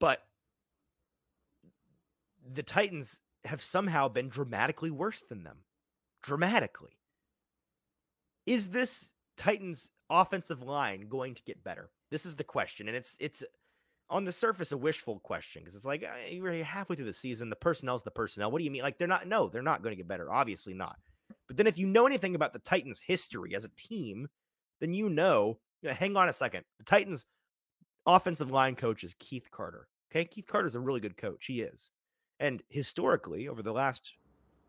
[0.00, 0.22] But
[2.50, 5.58] the Titans have somehow been dramatically worse than them.
[6.22, 6.98] Dramatically.
[8.46, 11.90] Is this Titans offensive line going to get better?
[12.10, 12.88] This is the question.
[12.88, 13.44] And it's it's
[14.10, 17.50] on the surface a wishful question because it's like uh, you're halfway through the season.
[17.50, 18.50] The personnel's the personnel.
[18.50, 18.82] What do you mean?
[18.82, 19.28] Like they're not.
[19.28, 20.32] No, they're not going to get better.
[20.32, 20.96] Obviously not.
[21.46, 24.28] But then if you know anything about the Titans' history as a team,
[24.80, 25.58] then you know.
[25.84, 26.64] hang on a second.
[26.78, 27.26] The Titans'
[28.06, 29.88] offensive line coach is Keith Carter.
[30.10, 31.44] Okay, Keith Carter's a really good coach.
[31.46, 31.90] He is,
[32.40, 34.14] and historically, over the last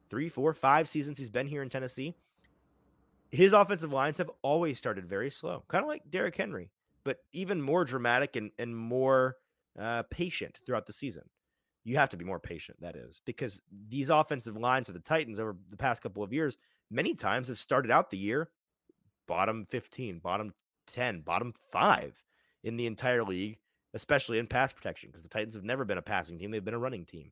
[0.10, 2.16] three, four, five seasons he's been here in Tennessee,
[3.32, 6.72] his offensive lines have always started very slow, kind of like Derrick Henry
[7.04, 9.38] but even more dramatic and, and more
[9.80, 11.24] uh, patient throughout the season.
[11.84, 15.40] You have to be more patient, that is, because these offensive lines of the Titans
[15.40, 16.58] over the past couple of years,
[16.92, 18.50] many times have started out the year
[19.28, 20.54] bottom 15, bottom
[20.88, 22.24] 10, bottom five
[22.64, 23.58] in the entire league,
[23.94, 26.74] especially in pass protection, because the Titans have never been a passing team, they've been
[26.74, 27.32] a running team.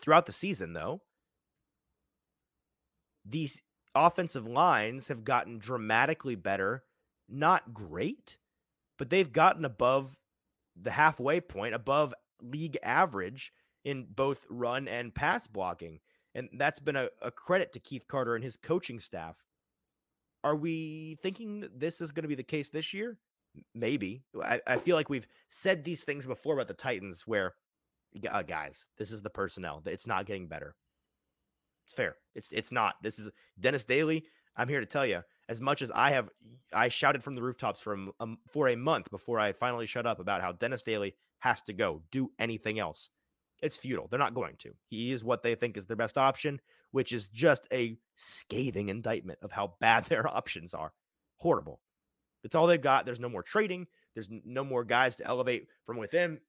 [0.00, 1.02] Throughout the season, though,
[3.24, 3.62] these
[3.94, 6.84] offensive lines have gotten dramatically better
[7.28, 8.38] not great,
[8.98, 10.18] but they've gotten above
[10.80, 13.52] the halfway point, above league average
[13.84, 16.00] in both run and pass blocking.
[16.34, 19.44] And that's been a, a credit to Keith Carter and his coaching staff.
[20.44, 23.18] Are we thinking that this is going to be the case this year?
[23.74, 24.22] Maybe.
[24.42, 27.54] I, I feel like we've said these things before about the Titans where,
[28.30, 29.82] uh, guys, this is the personnel.
[29.86, 30.74] It's not getting better.
[31.84, 32.16] It's fair.
[32.34, 32.96] It's it's not.
[33.02, 34.24] This is Dennis Daly.
[34.56, 36.28] I'm here to tell you as much as I have,
[36.74, 40.20] I shouted from the rooftops from um, for a month before I finally shut up
[40.20, 42.02] about how Dennis Daly has to go.
[42.10, 43.10] Do anything else.
[43.62, 44.06] It's futile.
[44.08, 44.74] They're not going to.
[44.88, 46.60] He is what they think is their best option,
[46.92, 50.92] which is just a scathing indictment of how bad their options are.
[51.38, 51.80] Horrible.
[52.44, 53.04] It's all they've got.
[53.04, 53.86] There's no more trading.
[54.14, 56.40] There's no more guys to elevate from within.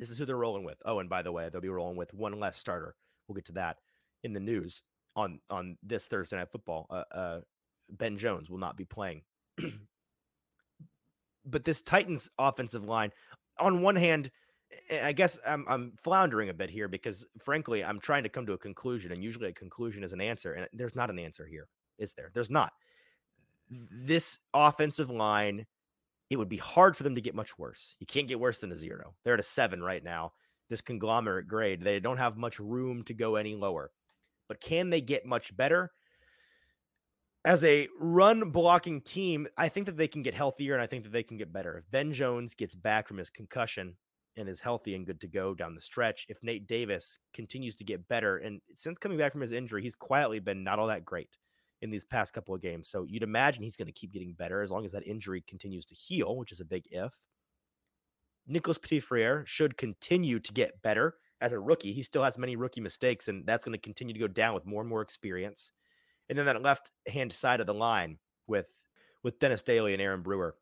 [0.00, 0.78] This is who they're rolling with.
[0.84, 2.96] Oh, and by the way, they'll be rolling with one less starter.
[3.28, 3.76] We'll get to that
[4.24, 4.82] in the news
[5.14, 6.86] on on this Thursday night football.
[6.90, 7.40] Uh, uh,
[7.90, 9.22] Ben Jones will not be playing.
[11.44, 13.12] but this Titans offensive line,
[13.58, 14.30] on one hand,
[15.02, 18.52] I guess I'm, I'm floundering a bit here because, frankly, I'm trying to come to
[18.52, 21.68] a conclusion, and usually a conclusion is an answer, and there's not an answer here,
[21.98, 22.30] is there?
[22.32, 22.72] There's not.
[23.68, 25.66] This offensive line,
[26.30, 27.96] it would be hard for them to get much worse.
[27.98, 29.14] You can't get worse than a zero.
[29.24, 30.32] They're at a seven right now.
[30.68, 33.90] This conglomerate grade, they don't have much room to go any lower.
[34.48, 35.92] But can they get much better?
[37.44, 41.04] as a run blocking team, I think that they can get healthier and I think
[41.04, 41.78] that they can get better.
[41.78, 43.96] If Ben Jones gets back from his concussion
[44.36, 47.84] and is healthy and good to go down the stretch, if Nate Davis continues to
[47.84, 51.04] get better, and since coming back from his injury, he's quietly been not all that
[51.04, 51.30] great
[51.82, 52.88] in these past couple of games.
[52.88, 55.86] So you'd imagine he's going to keep getting better as long as that injury continues
[55.86, 57.14] to heal, which is a big if.
[58.46, 61.92] Nicholas Petit Frere should continue to get better as a rookie.
[61.92, 64.66] He still has many rookie mistakes, and that's going to continue to go down with
[64.66, 65.72] more and more experience.
[66.28, 68.70] And then that left hand side of the line with
[69.22, 70.54] with Dennis Daly and Aaron Brewer.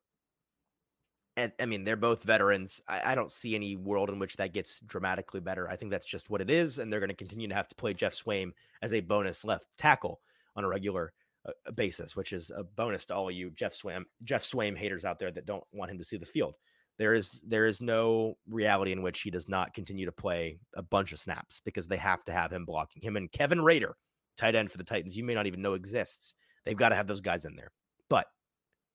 [1.37, 2.83] And, I mean, they're both veterans.
[2.89, 5.71] I, I, don't see any world in which that gets dramatically better.
[5.71, 7.77] I think that's just what it is, and they're going to continue to have to
[7.77, 8.51] play Geoff Swaim
[8.83, 10.21] as a bonus left tackle
[10.59, 11.13] on a regular
[11.47, 15.05] uh, basis, which is a bonus to all of you Geoff Swaim Geoff Swaim haters
[15.05, 16.55] out there that don't want him to see the field.
[16.99, 20.83] There is there is no reality in which he does not continue to play a
[20.83, 23.97] bunch of snaps because they have to have him blocking him and Kevin Rader,
[24.37, 25.17] tight end for the Titans.
[25.17, 26.35] You may not even know exists.
[26.65, 27.71] They've got to have those guys in there.
[28.11, 28.27] But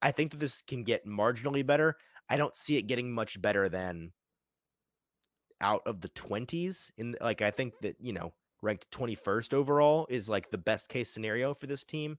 [0.02, 1.96] I think that this can get marginally better.
[2.30, 4.12] I don't see it getting much better than
[5.62, 8.34] out of the 20s in like I think that, you know,
[8.64, 12.18] ranked 21st overall is like the best case scenario for this team.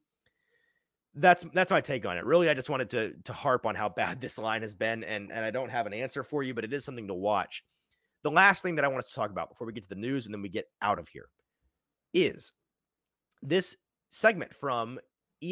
[1.16, 2.24] That's that's my take on it.
[2.24, 5.32] Really, I just wanted to to harp on how bad this line has been, and
[5.32, 7.64] and I don't have an answer for you, but it is something to watch.
[8.22, 9.94] The last thing that I want us to talk about before we get to the
[9.96, 11.28] news and then we get out of here
[12.14, 12.52] is
[13.42, 13.76] this
[14.08, 14.98] segment from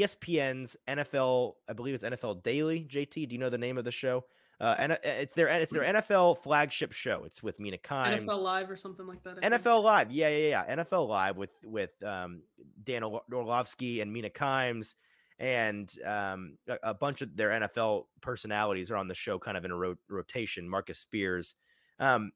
[0.01, 2.86] ESPN's NFL, I believe it's NFL Daily.
[2.88, 4.24] JT, do you know the name of the show?
[4.61, 7.24] Uh, and uh, it's their it's their NFL flagship show.
[7.24, 8.24] It's with Mina Kimes.
[8.24, 9.38] NFL Live or something like that.
[9.43, 9.84] I NFL think.
[9.84, 10.76] Live, yeah, yeah, yeah.
[10.76, 12.43] NFL Live with with um,
[12.84, 14.95] Dan Orlovsky and Mina Kimes,
[15.40, 19.64] and um, a, a, bunch of their NFL personalities are on the show, kind of
[19.64, 20.68] in a ro- rotation.
[20.68, 21.57] Marcus Spears,
[21.99, 22.30] um,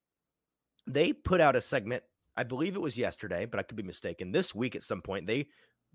[0.88, 2.02] they put out a segment.
[2.36, 4.32] I believe it was yesterday, but I could be mistaken.
[4.32, 5.46] This week at some point, they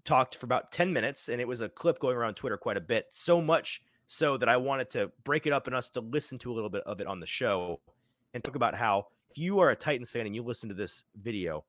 [0.03, 2.81] talked for about 10 minutes and it was a clip going around Twitter quite a
[2.81, 3.07] bit.
[3.09, 6.51] So much so that I wanted to break it up and us to listen to
[6.51, 7.79] a little bit of it on the show
[8.33, 11.05] and talk about how if you are a Titans fan and you listen to this
[11.21, 11.63] video,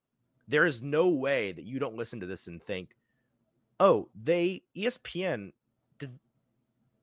[0.48, 2.96] there is no way that you don't listen to this and think,
[3.78, 5.52] "Oh, they ESPN
[5.98, 6.18] did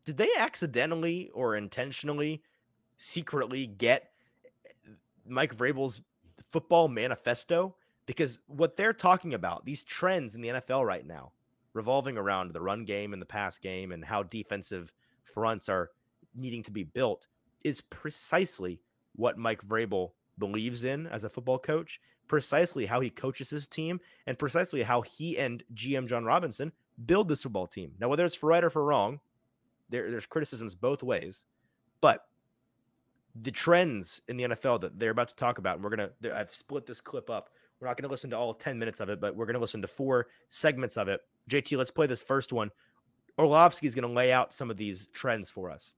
[0.04, 2.44] did they accidentally or intentionally
[2.98, 4.12] secretly get
[5.26, 6.02] Mike Vrabel's
[6.50, 7.76] football manifesto
[8.10, 11.32] because what they're talking about, these trends in the NFL right now,
[11.74, 14.92] revolving around the run game and the pass game and how defensive
[15.22, 15.92] fronts are
[16.34, 17.28] needing to be built,
[17.64, 18.82] is precisely
[19.16, 24.00] what Mike Vrabel believes in as a football coach, precisely how he coaches his team,
[24.26, 26.72] and precisely how he and GM Jon Robinson
[27.06, 27.92] build this football team.
[28.00, 29.20] Now, whether it's for right or for wrong,
[29.90, 31.46] there, there's criticisms both ways,
[32.02, 32.26] but
[33.40, 36.56] the trends in the NFL that they're about to talk about, and we're gonna, I've
[36.56, 37.52] split this clip up.
[37.80, 39.62] We're not going to listen to all 10 minutes of it, but we're going to
[39.62, 41.22] listen to four segments of it.
[41.50, 42.72] JT, let's play this first one.
[43.38, 45.94] Orlovsky is going to lay out some of these trends for us.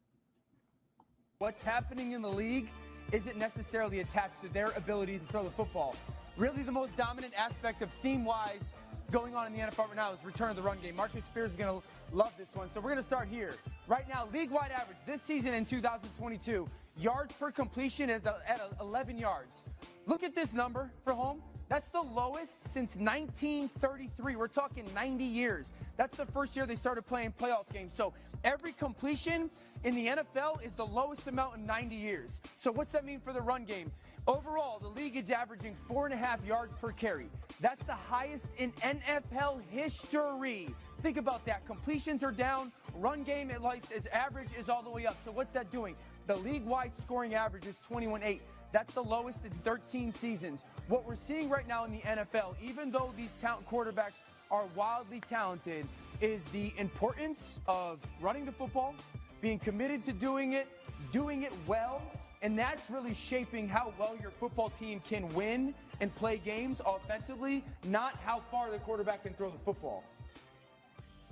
[1.40, 2.70] What's happening in the league
[3.12, 5.96] isn't necessarily attached to their ability to throw the football.
[6.38, 8.76] Really, the most dominant aspect of theme wise
[9.10, 10.96] going on in the NFL right now is return of the run game.
[10.96, 12.70] Marcus Spears is going to love this one.
[12.74, 13.56] So we're going to start here.
[13.88, 19.18] Right now, league wide average this season in 2022, yards per completion is at 11
[19.18, 19.64] yards.
[20.06, 21.42] Look at this number for home.
[21.72, 24.36] That's the lowest since 1933.
[24.36, 25.74] We're talking 90 years.
[25.96, 27.94] That's the first year they started playing playoff games.
[27.94, 28.14] So
[28.44, 29.50] every completion
[29.86, 32.42] in the NFL is the lowest amount in 90 years.
[32.58, 33.90] So what's that mean for the run game?
[34.28, 37.30] Overall, the league is averaging four and a half yards per carry.
[37.62, 40.76] That's the highest in NFL history.
[41.02, 41.66] Think about that.
[41.66, 42.74] Completions are down.
[42.96, 45.16] Run game, at least, is average, is all the way up.
[45.24, 45.96] So what's that doing?
[46.28, 48.42] The league-wide scoring average is 21-8.
[48.72, 50.62] That's the lowest in 13 seasons.
[50.92, 55.22] What we're seeing right now in the NFL, even though these talent quarterbacks are wildly
[55.22, 55.88] talented,
[56.20, 58.94] is the importance of running the football,
[59.40, 60.68] being committed to doing it,
[61.14, 62.02] doing it well,
[62.42, 67.64] and that's really shaping how well your football team can win and play games offensively,
[67.86, 70.04] not how far the quarterback can throw the football.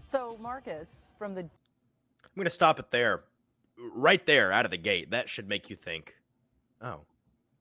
[0.05, 1.41] So, Marcus, from the.
[1.41, 1.49] I'm
[2.33, 3.23] going to stop it there.
[3.77, 5.11] Right there out of the gate.
[5.11, 6.15] That should make you think,
[6.81, 7.01] oh,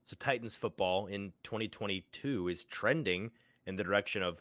[0.09, 3.31] so Titans football in 2022 is trending
[3.67, 4.41] in the direction of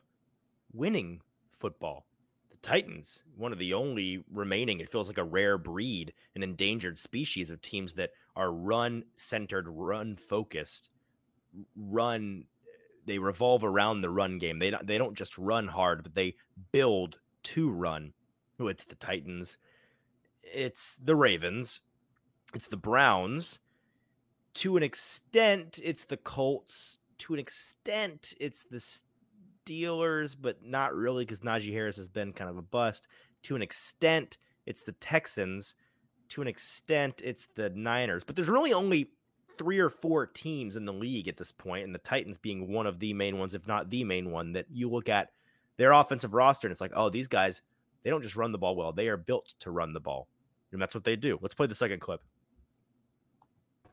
[0.71, 1.19] winning
[1.51, 2.05] football.
[2.49, 6.97] The Titans, one of the only remaining, it feels like a rare breed, an endangered
[6.97, 10.89] species of teams that are run centered, run focused,
[11.75, 12.45] run
[13.05, 14.59] they revolve around the run game.
[14.59, 16.35] They don't they don't just run hard, but they
[16.71, 18.13] build to run.
[18.57, 19.57] It's the Titans.
[20.41, 21.81] It's the Ravens.
[22.53, 23.59] It's the Browns
[24.57, 26.97] to an extent, it's the Colts.
[27.19, 28.77] To an extent, it's the
[29.67, 33.07] Steelers, but not really because Najee Harris has been kind of a bust.
[33.43, 35.75] To an extent, it's the Texans.
[36.29, 38.23] To an extent, it's the Niners.
[38.23, 39.11] But there's really only
[39.59, 42.87] three or four teams in the league at this point, and the Titans being one
[42.87, 45.29] of the main ones, if not the main one, that you look at
[45.77, 47.61] their offensive roster and it's like, oh, these guys,
[48.03, 50.27] they don't just run the ball well, they are built to run the ball.
[50.71, 51.37] And that's what they do.
[51.41, 52.21] Let's play the second clip.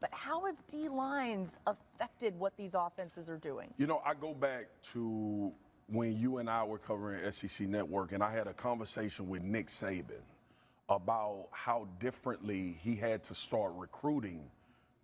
[0.05, 3.72] But how have D lines affected what these offenses are doing?
[3.78, 5.50] You know, I go back to
[5.86, 9.68] when you and I were covering SEC Network, and I had a conversation with Nick
[9.68, 10.20] Saban
[10.90, 14.42] about how differently he had to start recruiting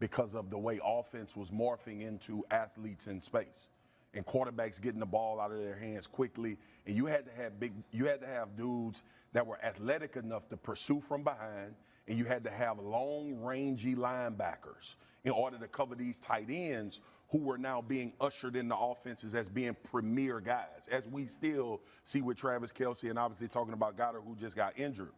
[0.01, 3.71] because of the way offense was morphing into athletes in space
[4.13, 7.59] and quarterbacks getting the ball out of their hands quickly and you had to have
[7.59, 11.75] big you had to have dudes that were athletic enough to pursue from behind
[12.11, 17.01] and you had to have long rangy linebackers in order to cover these tight ends
[17.29, 22.21] who were now being ushered into offenses as being premier guys as we still see
[22.21, 25.13] with Travis Kelce and obviously talking about Goedert who just got injured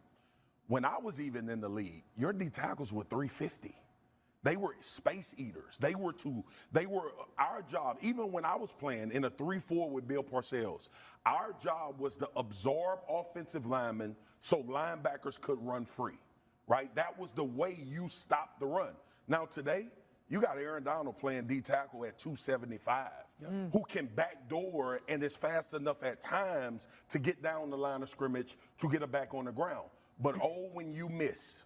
[0.67, 3.75] when I was even in the league your D tackles were 350
[4.43, 5.77] they were space eaters.
[5.79, 9.89] They were to they were our job, even when I was playing in a 3-4
[9.89, 10.89] with Bill Parcells,
[11.25, 16.19] our job was to absorb offensive linemen so linebackers could run free.
[16.67, 16.93] Right?
[16.95, 18.93] That was the way you stopped the run.
[19.27, 19.87] Now today,
[20.29, 23.09] you got Aaron Donald playing D tackle at 275,
[23.43, 23.71] mm.
[23.71, 28.09] who can backdoor and is fast enough at times to get down the line of
[28.09, 29.89] scrimmage to get it back on the ground.
[30.19, 31.63] But oh, when you miss,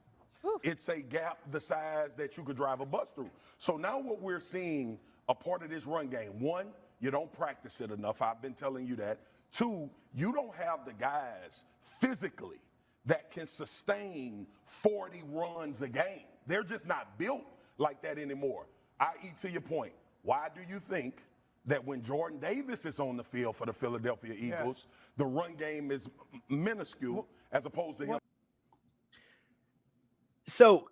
[0.64, 3.30] it's a gap the size that you could drive a bus through.
[3.58, 6.68] So now what we're seeing a part of this run game, one,
[7.00, 8.22] you don't practice it enough.
[8.22, 9.20] I've been telling you that.
[9.52, 11.66] Two, you don't have the guys
[12.00, 12.58] physically
[13.08, 16.26] that can sustain 40 runs a game.
[16.46, 17.46] They're just not built
[17.78, 18.68] like that anymore.
[19.00, 19.94] I.e., to your point,
[20.24, 21.24] why do you think
[21.66, 24.96] that when Jordan Davis is on the field for the Philadelphia Eagles, yeah.
[25.18, 26.10] the run game is
[26.50, 28.20] minuscule well, as opposed to him?
[30.46, 30.90] So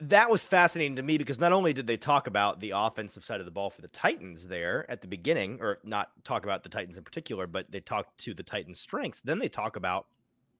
[0.00, 3.40] that was fascinating to me because not only did they talk about the offensive side
[3.40, 6.68] of the ball for the Titans there at the beginning, or not talk about the
[6.68, 9.20] Titans in particular, but they talked to the Titans' strengths.
[9.20, 10.06] Then they talk about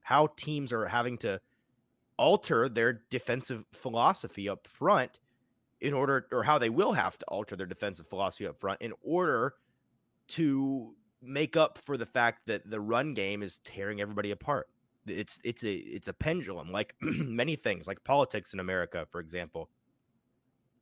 [0.06, 1.40] how teams are having to
[2.16, 5.18] alter their defensive philosophy up front
[5.80, 8.92] in order, or how they will have to alter their defensive philosophy up front in
[9.02, 9.54] order
[10.28, 14.68] to make up for the fact that the run game is tearing everybody apart.
[15.08, 19.70] It's it's a it's a pendulum like many things like politics in america for example.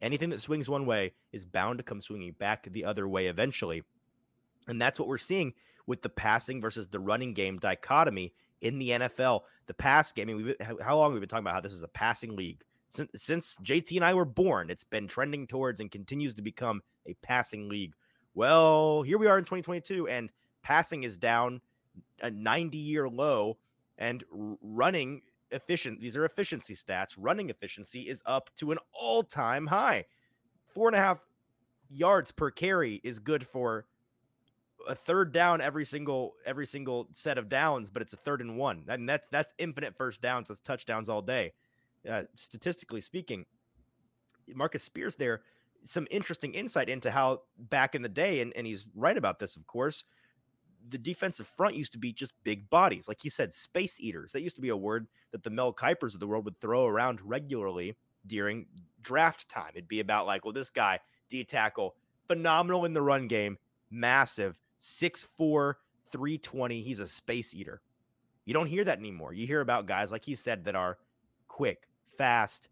[0.02, 3.84] Anything that swings one way is bound to come swinging back the other way eventually.
[4.68, 5.54] And that's what we're seeing
[5.86, 8.34] with the passing versus the running game dichotomy
[8.64, 11.60] in the nfl the pass game I mean, how long we've been talking about how
[11.60, 15.46] this is a passing league since, since jt and i were born it's been trending
[15.46, 17.94] towards and continues to become a passing league
[18.34, 21.60] well here we are in 2022 and passing is down
[22.22, 23.58] a 90 year low
[23.98, 24.24] and
[24.62, 25.22] running
[25.54, 26.00] efficient.
[26.00, 27.14] These are efficiency stats.
[27.16, 30.04] Running efficiency is up to an all time high.
[30.66, 31.20] Four and a half
[31.88, 33.86] yards per carry is good for
[34.88, 38.56] a third down every single every single set of downs, but it's a third and
[38.56, 38.84] one.
[38.88, 40.48] and that's that's infinite first downs.
[40.48, 41.52] That's touchdowns all day.
[42.08, 43.46] Uh, statistically speaking,
[44.54, 45.42] Marcus Spears there
[45.82, 49.56] some interesting insight into how back in the day, and, and he's right about this,
[49.56, 50.04] of course
[50.90, 53.08] the defensive front used to be just big bodies.
[53.08, 54.32] Like he said, space eaters.
[54.32, 56.86] That used to be a word that the Mel Kipers of the world would throw
[56.86, 58.66] around regularly during
[59.02, 59.72] draft time.
[59.74, 61.94] It'd be about like, well, this guy, D tackle,
[62.26, 63.58] phenomenal in the run game,
[63.90, 65.74] massive, 6'4,
[66.12, 66.82] 320.
[66.82, 67.80] He's a space eater.
[68.44, 69.32] You don't hear that anymore.
[69.32, 70.98] You hear about guys, like he said, that are
[71.48, 72.68] quick, fast,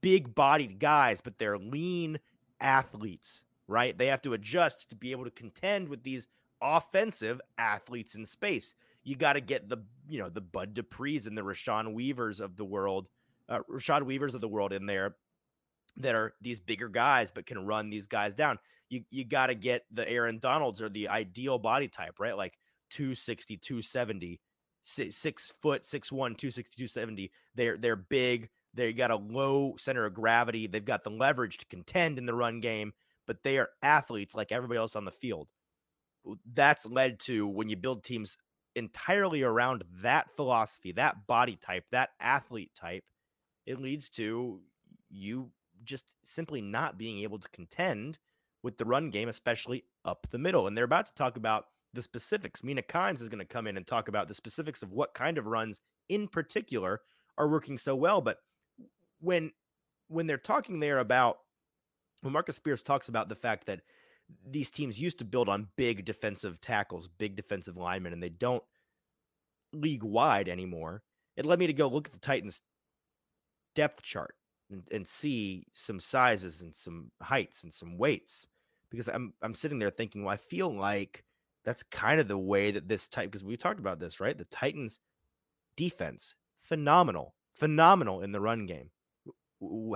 [0.00, 2.20] big bodied guys, but they're lean
[2.60, 3.96] athletes, right?
[3.96, 6.28] They have to adjust to be able to contend with these
[6.62, 8.76] offensive athletes in space.
[9.02, 9.78] You got to get the,
[10.08, 13.08] you know, the Bud Duprees and the Rashawn Weavers of the world,
[13.48, 15.16] uh, Rashad Weavers of the world in there
[15.96, 18.60] that are these bigger guys but can run these guys down.
[18.88, 22.36] You you got to get the Aaron Donalds or the ideal body type, right?
[22.36, 22.58] Like
[22.90, 24.40] 260, 270,
[24.82, 27.30] six, six foot, six one, 260, 270.
[27.54, 28.48] They're they're big.
[28.74, 30.66] They got a low center of gravity.
[30.66, 32.92] They've got the leverage to contend in the run game,
[33.26, 35.48] but they are athletes like everybody else on the field
[36.52, 38.36] that's led to when you build teams
[38.74, 43.04] entirely around that philosophy, that body type, that athlete type,
[43.66, 44.60] it leads to
[45.10, 45.50] you
[45.84, 48.18] just simply not being able to contend
[48.62, 50.66] with the run game, especially up the middle.
[50.66, 52.64] And they're about to talk about the specifics.
[52.64, 55.38] Mina Kimes is going to come in and talk about the specifics of what kind
[55.38, 57.00] of runs in particular
[57.36, 58.20] are working so well.
[58.20, 58.38] But
[59.20, 59.52] when
[60.08, 61.38] when they're talking there about
[62.22, 63.80] when Marcus Spears talks about the fact that
[64.46, 68.62] these teams used to build on big defensive tackles, big defensive linemen, and they don't
[69.72, 71.02] league wide anymore.
[71.36, 72.60] It led me to go look at the Titans
[73.74, 74.34] depth chart
[74.70, 78.46] and, and see some sizes and some heights and some weights
[78.90, 81.24] because I'm I'm sitting there thinking, well, I feel like
[81.64, 84.36] that's kind of the way that this type because we talked about this, right?
[84.36, 85.00] The Titans
[85.76, 88.90] defense phenomenal, phenomenal in the run game.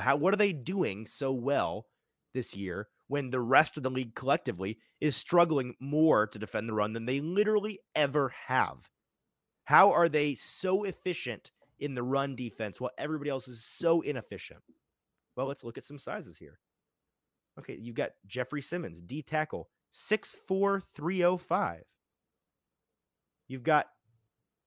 [0.01, 1.87] How what are they doing so well
[2.35, 6.73] this year when the rest of the league collectively is struggling more to defend the
[6.73, 8.89] run than they literally ever have.
[9.65, 11.51] How are they so efficient
[11.83, 14.61] in the run defense while everybody else is so inefficient?
[15.37, 16.61] Well, let's look at some sizes here.
[17.59, 21.83] Okay, you've got Jeffrey Simmons, D tackle, 6'4, 305.
[23.49, 23.89] You've got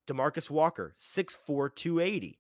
[0.08, 2.40] Demarcus Walker, 6'4, 280.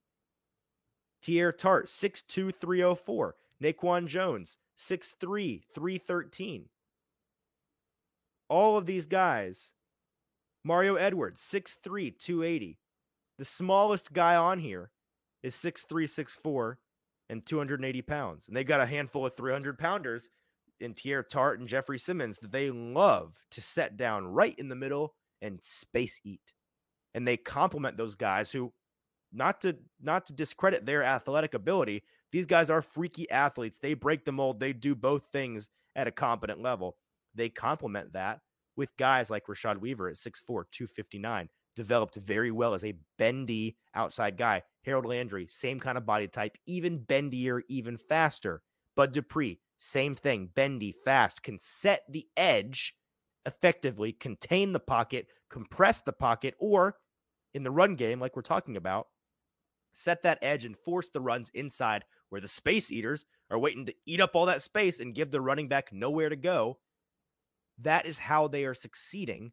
[1.23, 3.35] Teair Tart, 6'2, 304.
[3.63, 6.65] Naquan Jones, 6'3, 313.
[8.49, 9.73] All of these guys.
[10.63, 12.77] Mario Edwards, 6'3, 280.
[13.37, 14.91] The smallest guy on here
[15.43, 16.75] is 6'3, 6'4
[17.29, 18.47] and 280 pounds.
[18.47, 20.29] And they've got a handful of 300 pounders
[20.79, 24.75] in Teair Tart and Jeffrey Simmons that they love to set down right in the
[24.75, 26.53] middle and space eat.
[27.13, 28.73] And they complement those guys who
[29.31, 33.79] not to not to discredit their athletic ability, these guys are freaky athletes.
[33.79, 34.59] They break the mold.
[34.59, 36.97] They do both things at a competent level.
[37.33, 38.39] They complement that
[38.75, 44.37] with guys like Rashad Weaver at 6'4, 259, developed very well as a bendy outside
[44.37, 44.63] guy.
[44.83, 48.61] Harold Landry, same kind of body type, even bendier, even faster.
[48.95, 52.95] Bud Dupree, same thing, bendy, fast, can set the edge
[53.45, 56.95] effectively, contain the pocket, compress the pocket, or
[57.53, 59.07] in the run game, like we're talking about,
[59.91, 63.93] set that edge and force the runs inside where the space eaters are waiting to
[64.05, 66.77] eat up all that space and give the running back nowhere to go.
[67.77, 69.51] That is how they are succeeding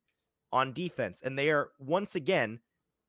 [0.53, 1.23] on defense.
[1.23, 2.61] And they are once again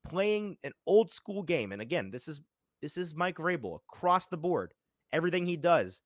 [0.08, 1.72] playing an old school game.
[1.72, 2.42] And again, this is
[2.82, 4.74] this is Mike Vrabel across the board.
[5.12, 6.02] Everything he does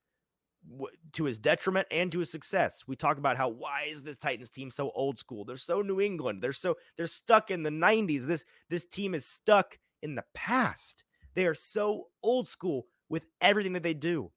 [0.70, 2.84] w- to his detriment and to his success.
[2.86, 5.44] We talk about how why is this Titans team so old school?
[5.44, 6.42] They're so New England.
[6.42, 8.26] They're so they're stuck in the 90s.
[8.26, 11.04] This this team is stuck in the past.
[11.34, 14.32] They are so old school with everything that they do.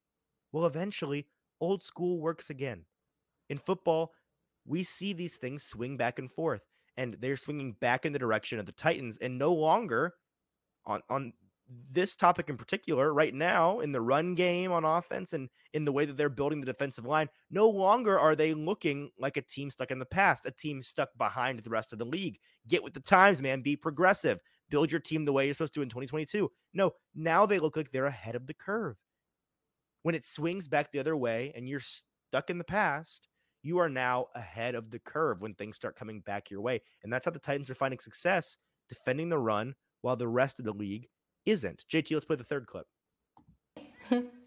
[0.52, 1.28] Well, eventually,
[1.60, 2.86] old school works again.
[3.50, 4.14] In football,
[4.66, 6.62] we see these things swing back and forth,
[6.98, 10.14] and they're swinging back in the direction of the Titans, and no longer
[10.86, 11.34] on on
[11.90, 15.92] this topic in particular, right now in the run game on offense and in the
[15.92, 19.72] way that they're building the defensive line, no longer are they looking like a team
[19.72, 22.40] stuck in the past, a team stuck behind the rest of the league.
[22.68, 23.62] Get with the times, man.
[23.62, 24.40] Be progressive.
[24.70, 26.52] Build your team the way you're supposed to in 2022.
[26.74, 28.98] No, now they look like they're ahead of the curve.
[30.04, 33.28] When it swings back the other way and you're stuck in the past,
[33.64, 36.82] you are now ahead of the curve when things start coming back your way.
[37.04, 38.58] And that's how the Titans are finding success
[38.90, 41.08] defending the run while the rest of the league
[41.46, 41.86] isn't.
[41.92, 42.88] JT, let's play the third clip.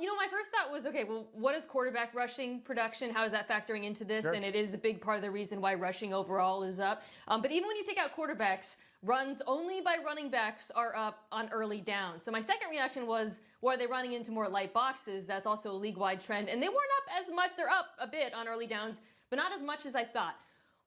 [0.00, 3.12] You know, my first thought was, okay, well, what is quarterback rushing production?
[3.12, 4.24] How is that factoring into this?
[4.24, 4.34] Sure.
[4.34, 7.02] And it is a big part of the reason why rushing overall is up.
[7.26, 11.26] Um, but even when you take out quarterbacks, runs only by running backs are up
[11.32, 12.22] on early downs.
[12.22, 15.26] So my second reaction was, well, are they running into more light boxes?
[15.26, 16.48] That's also a league-wide trend.
[16.48, 17.56] And they weren't up as much.
[17.56, 20.36] They're up a bit on early downs, but not as much as I thought.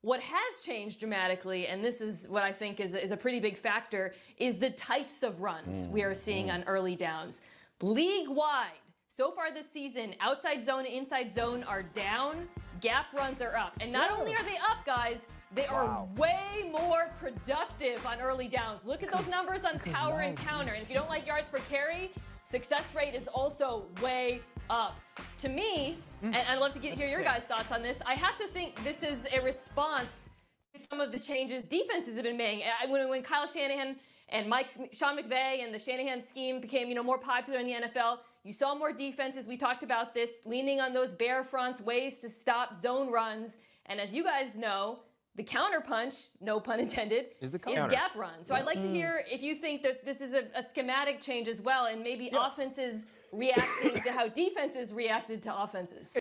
[0.03, 3.39] What has changed dramatically, and this is what I think is a, is a pretty
[3.39, 7.43] big factor, is the types of runs we are seeing on early downs.
[7.81, 8.80] League wide,
[9.11, 12.47] so far this season, outside zone and inside zone are down,
[12.79, 13.73] gap runs are up.
[13.81, 16.39] And not only are they up, guys, they are way
[16.71, 18.85] more productive on early downs.
[18.85, 20.71] Look at those numbers on power and counter.
[20.71, 22.11] And if you don't like yards per carry,
[22.45, 24.39] success rate is also way
[24.69, 24.95] up.
[25.39, 28.37] To me, and I'd love to get, hear your guys' thoughts on this, I have
[28.37, 30.29] to think this is a response
[30.73, 32.63] to some of the changes defenses have been making.
[32.81, 33.97] I- When, when Kyle Shanahan
[34.29, 37.73] and Mike Sean McVay and the Shanahan scheme became, you know, more popular in the
[37.73, 39.47] NFL, you saw more defenses.
[39.47, 43.57] We talked about this, leaning on those bear fronts, ways to stop zone runs.
[43.85, 44.99] And as you guys know,
[45.35, 48.43] the counterpunch, no pun intended, Is the is gap run.
[48.43, 48.93] So I'd like to mm.
[48.93, 52.31] hear if you think that this is a, a schematic change as well, and maybe
[52.37, 56.17] offenses reacting to how defenses reacted to offenses.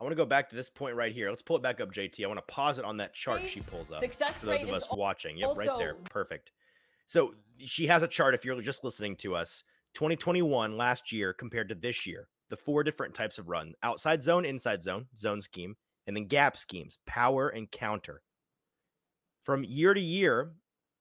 [0.00, 1.30] I want to go back to this point right here.
[1.30, 2.24] Let's pull it back up, JT.
[2.24, 4.00] I want to pause it on that chart she pulls up.
[4.00, 5.36] Success for those of us watching.
[5.36, 5.94] Yep, right there.
[6.10, 6.50] Perfect.
[7.06, 9.62] So she has a chart if you're just listening to us.
[9.94, 14.44] 2021 last year compared to this year, the four different types of run outside zone,
[14.44, 15.74] inside zone, zone scheme,
[16.06, 18.22] and then gap schemes, power and counter.
[19.40, 20.52] From year to year,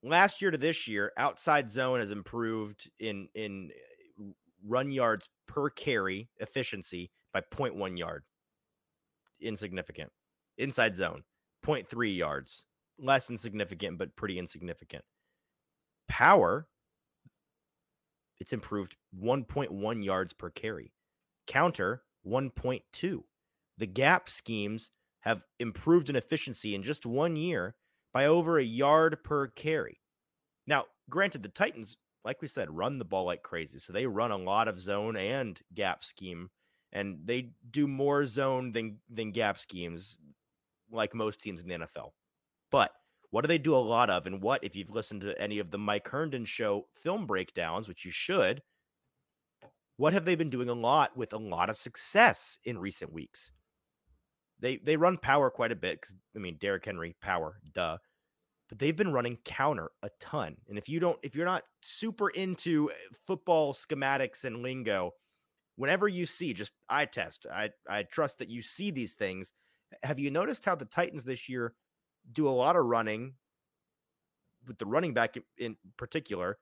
[0.04, 3.72] last year to this year, outside zone has improved in in
[4.20, 4.24] uh,
[4.66, 8.24] run yards per carry efficiency by 0.1 yard.
[9.40, 10.12] Insignificant.
[10.58, 11.24] Inside zone,
[11.66, 12.66] 0.3 yards.
[13.00, 15.04] Less insignificant, but pretty insignificant.
[16.08, 16.68] Power,
[18.42, 20.92] it's improved 1.1 yards per carry.
[21.46, 23.22] Counter, 1.2.
[23.78, 24.90] The gap schemes
[25.20, 27.76] have improved in efficiency in just one year
[28.12, 30.02] by over a yard per carry.
[30.66, 33.78] Now, granted, the Titans, like we said, run the ball like crazy.
[33.78, 36.50] So they run a lot of zone and gap scheme
[36.92, 40.18] and they do more zone than than gap schemes,
[40.92, 42.10] like most teams in the NFL.
[42.72, 42.92] But
[43.32, 44.28] what do they do a lot of?
[44.28, 48.06] And what, if you've listened to any of the Mike Herndon show film breakdowns, which
[48.06, 48.62] you should,
[49.96, 53.52] what have they been doing a lot with a lot of success in recent weeks?
[54.60, 57.98] They they run power quite a bit because I mean Derrick Henry power, duh.
[58.70, 60.58] But they've been running counter a ton.
[60.70, 62.94] And if you don't, if you're not super into eh,
[63.26, 65.12] football schematics and lingo,
[65.76, 69.54] whenever you see just eye test, I I trust that you see these things.
[70.04, 71.74] Have you noticed how the Titans this year
[72.32, 73.34] do a lot of running
[74.68, 76.58] with the running back in particular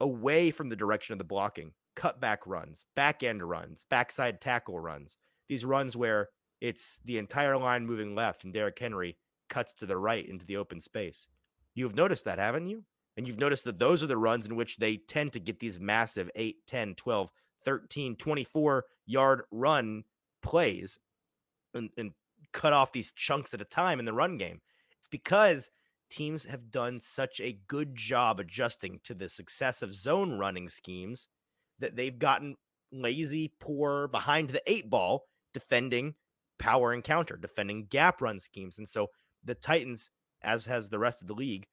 [0.00, 1.72] away from the direction of the blocking?
[1.96, 5.18] Cutback runs, back end runs, backside tackle runs.
[5.48, 6.28] These runs where
[6.60, 9.16] it's the entire line moving left and Derrick Henry
[9.48, 11.26] cuts to the right into the open space.
[11.74, 12.84] You've noticed that, haven't you?
[13.16, 15.80] And you've noticed that those are the runs in which they tend to get these
[15.80, 17.30] massive 8, 10, 12,
[17.64, 20.04] 13, 24 yard run
[20.42, 20.98] plays
[21.74, 22.12] and, and
[22.52, 24.60] cut off these chunks at a time in the run game.
[25.10, 25.70] Because
[26.10, 31.28] teams have done such a good job adjusting to the success of zone running schemes
[31.78, 32.56] that they've gotten
[32.92, 36.14] lazy, poor, behind the eight ball defending
[36.58, 38.78] power and counter, defending gap run schemes.
[38.78, 39.08] And so
[39.42, 40.10] the Titans,
[40.42, 41.66] as has the rest of the league,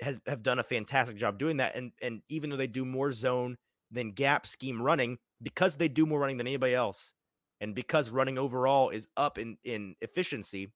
[0.00, 1.76] has have done a fantastic job doing that.
[1.76, 3.56] And and even though they do more zone
[3.90, 7.12] than gap scheme running, because they do more running than anybody else,
[7.60, 10.72] and because running overall is up in in efficiency,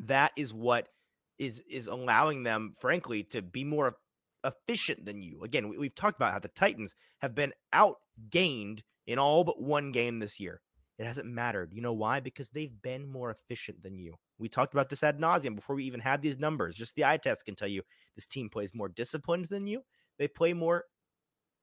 [0.00, 0.88] that is what
[1.42, 3.96] is is allowing them, frankly, to be more
[4.44, 5.42] efficient than you.
[5.42, 9.90] Again, we, have talked about how the Titans have been outgained in all but one
[9.90, 10.60] game this year.
[10.98, 11.72] It hasn't mattered.
[11.72, 12.20] You know why?
[12.20, 14.14] Because they've been more efficient than you.
[14.38, 16.76] We talked about this ad nauseum before we even had these numbers.
[16.76, 17.82] Just the eye test can tell you
[18.14, 19.82] this team plays more disciplined than you.
[20.18, 20.84] They play more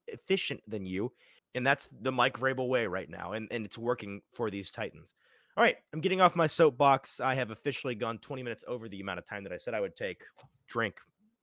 [0.07, 1.13] efficient than you.
[1.55, 3.32] And that's the Mike Vrabel way right now.
[3.32, 5.15] And, and it's working for these Titans.
[5.58, 7.20] All right, I'm getting off my soapbox.
[7.20, 9.82] I have officially gone 20 minutes over the amount of time that I said I
[9.82, 10.24] would take.
[10.68, 11.00] Drink,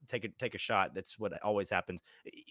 [0.07, 0.95] take a take a shot.
[0.95, 2.03] That's what always happens.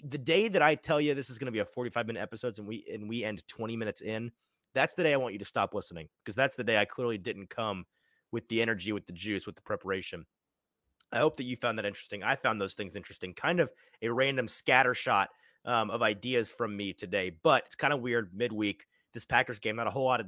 [0.03, 2.59] The day that I tell you this is going to be a 45 minute episode
[2.59, 4.31] and we and we end 20 minutes in,
[4.73, 7.17] that's the day I want you to stop listening because that's the day I clearly
[7.17, 7.85] didn't come
[8.31, 10.25] with the energy, with the juice, with the preparation.
[11.11, 12.23] I hope that you found that interesting.
[12.23, 13.33] I found those things interesting.
[13.33, 15.29] Kind of a random scatter shot
[15.63, 18.85] um, of ideas from me today, but it's kind of weird midweek.
[19.13, 20.27] This Packers game, not a whole lot of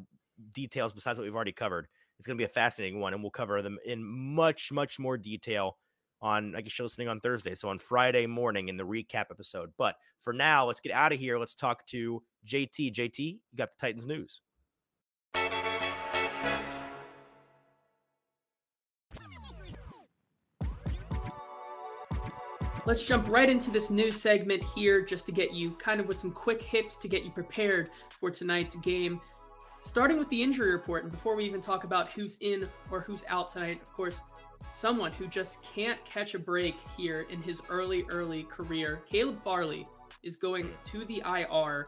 [0.53, 1.87] details besides what we've already covered.
[2.17, 5.17] It's going to be a fascinating one, and we'll cover them in much, much more
[5.17, 5.77] detail
[6.21, 7.55] on, I guess you're listening on Thursday.
[7.55, 9.71] So on Friday morning in the recap episode.
[9.77, 11.37] But for now, let's get out of here.
[11.37, 12.93] Let's talk to JT.
[12.93, 14.41] JT, you got the Titans news.
[22.87, 26.15] Let's jump right into this new segment here just to get you kind of with
[26.15, 29.19] some quick hits to get you prepared for tonight's game.
[29.81, 33.23] Starting with the injury report, and before we even talk about who's in or who's
[33.29, 34.21] out tonight, of course,
[34.73, 39.87] someone who just can't catch a break here in his early, early career, Caleb Farley,
[40.23, 41.87] is going to the IR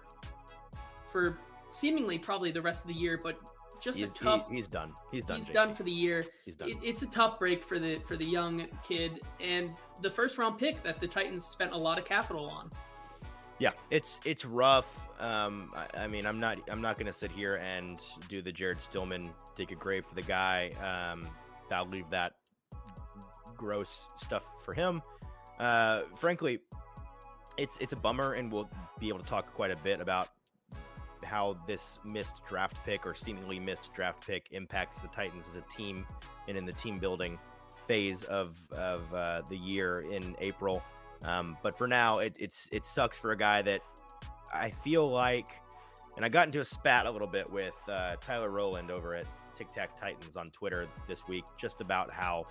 [1.04, 1.38] for
[1.72, 3.40] seemingly probably the rest of the year, but
[3.80, 4.50] just he's, a tough.
[4.50, 4.94] He, he's done.
[5.12, 5.38] He's done.
[5.38, 5.54] He's JT.
[5.54, 6.26] done for the year.
[6.46, 6.70] He's done.
[6.70, 10.58] It, it's a tough break for the for the young kid and the first round
[10.58, 12.70] pick that the Titans spent a lot of capital on.
[13.60, 15.08] Yeah, it's it's rough.
[15.20, 18.00] Um, I, I, mean, I'm not I'm not gonna sit here and
[18.30, 20.72] do the Jared Stillman take a grave for the guy.
[20.82, 21.28] Um,
[21.72, 22.34] I'll leave that
[23.58, 25.02] gross stuff for him.
[25.60, 26.60] Uh, frankly,
[27.58, 30.30] it's it's a bummer, and we'll be able to talk quite a bit about
[31.26, 35.62] how this missed draft pick or seemingly missed draft pick impacts the Titans as a
[35.64, 36.06] team
[36.48, 37.38] and in the team building
[37.88, 40.82] phase of of uh, the year in April.
[41.24, 43.82] Um, but for now, it, it's it sucks for a guy that
[44.54, 45.48] I feel like,
[46.16, 49.26] and I got into a spat a little bit with uh, Tyler Rowland over at
[49.56, 52.46] Tic Tac Titans on Twitter this week, just about how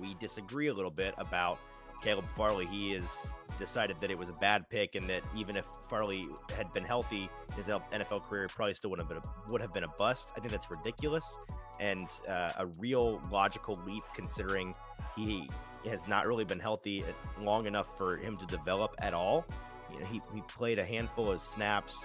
[0.00, 1.58] we disagree a little bit about
[2.02, 2.66] Caleb Farley.
[2.66, 6.26] He has decided that it was a bad pick, and that even if Farley
[6.56, 9.84] had been healthy, his NFL career probably still would have been a, would have been
[9.84, 10.32] a bust.
[10.36, 11.38] I think that's ridiculous
[11.78, 14.74] and uh, a real logical leap considering
[15.14, 15.48] he
[15.88, 17.04] has not really been healthy
[17.40, 19.46] long enough for him to develop at all.
[19.92, 22.04] You know, he, he played a handful of snaps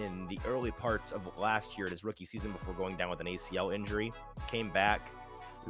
[0.00, 3.20] in the early parts of last year, in his rookie season, before going down with
[3.20, 4.12] an ACL injury.
[4.48, 5.12] Came back.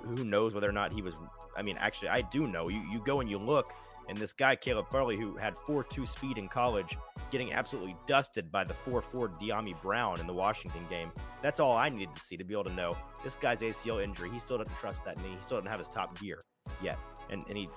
[0.02, 1.14] Who knows whether or not he was?
[1.56, 2.68] I mean, actually, I do know.
[2.68, 3.72] You you go and you look,
[4.08, 6.96] and this guy Caleb Farley, who had four two speed in college,
[7.30, 11.10] getting absolutely dusted by the 4-4 Dyami Brown in the Washington game.
[11.40, 14.30] That's all I needed to see to be able to know this guy's ACL injury.
[14.30, 15.30] He still doesn't trust that knee.
[15.34, 16.40] He still doesn't have his top gear
[16.82, 16.98] yet
[17.30, 17.68] and and he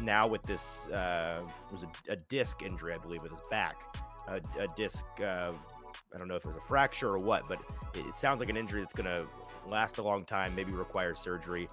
[0.00, 3.94] now with this uh, was a, a, disc injury, I believe, with his back,
[4.26, 5.52] a, a disc uh,
[6.14, 7.60] I don't know if it was a fracture or what, but
[7.94, 9.26] it sounds like an injury that's going to
[9.68, 11.68] last a long time, maybe require surgery.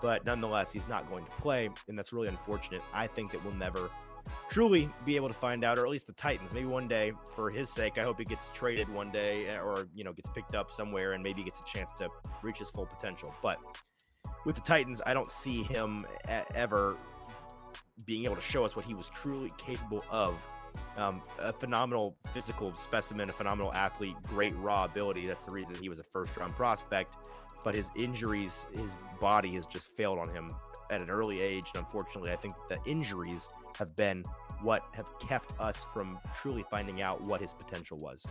[0.00, 2.82] But nonetheless, he's not going to play, and that's really unfortunate.
[2.92, 3.90] I think that we'll never
[4.50, 6.52] truly be able to find out, or at least the Titans.
[6.52, 10.04] Maybe one day, for his sake, I hope he gets traded one day, or you
[10.04, 12.08] know, gets picked up somewhere, and maybe gets a chance to
[12.42, 13.34] reach his full potential.
[13.42, 13.58] But
[14.44, 16.06] with the Titans, I don't see him
[16.54, 16.96] ever
[18.06, 20.46] being able to show us what he was truly capable of.
[20.96, 25.26] Um, a phenomenal physical specimen, a phenomenal athlete, great raw ability.
[25.26, 27.16] That's the reason he was a first round prospect.
[27.62, 30.50] But his injuries, his body has just failed on him
[30.90, 31.64] at an early age.
[31.74, 34.24] And unfortunately, I think the injuries have been
[34.60, 38.26] what have kept us from truly finding out what his potential was.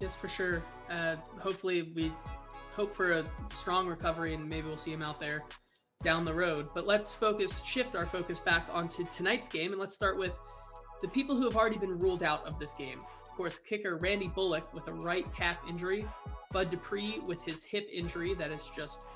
[0.00, 0.62] Yes, for sure.
[0.88, 2.12] Uh, hopefully, we
[2.72, 5.44] hope for a strong recovery and maybe we'll see him out there
[6.02, 6.68] down the road.
[6.74, 10.32] But let's focus, shift our focus back onto tonight's game, and let's start with
[11.00, 12.98] the people who have already been ruled out of this game.
[13.22, 16.06] Of course, kicker Randy Bullock with a right calf injury,
[16.52, 19.06] Bud Dupree with his hip injury that has just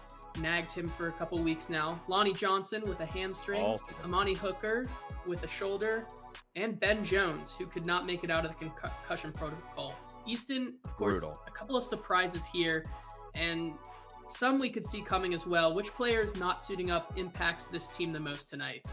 [0.41, 4.87] nagged him for a couple weeks now, Lonnie Johnson with a hamstring, Amani Hooker
[5.27, 6.07] with a shoulder,
[6.57, 9.95] and Ben Jones, who could not make it out of the concussion protocol.
[10.27, 11.43] Easton, of course, Brutal.
[11.47, 12.85] a couple of surprises here,
[13.35, 13.73] and
[14.27, 15.75] some we could see coming as well.
[15.75, 18.87] Which players not suiting up impacts this team the most tonight?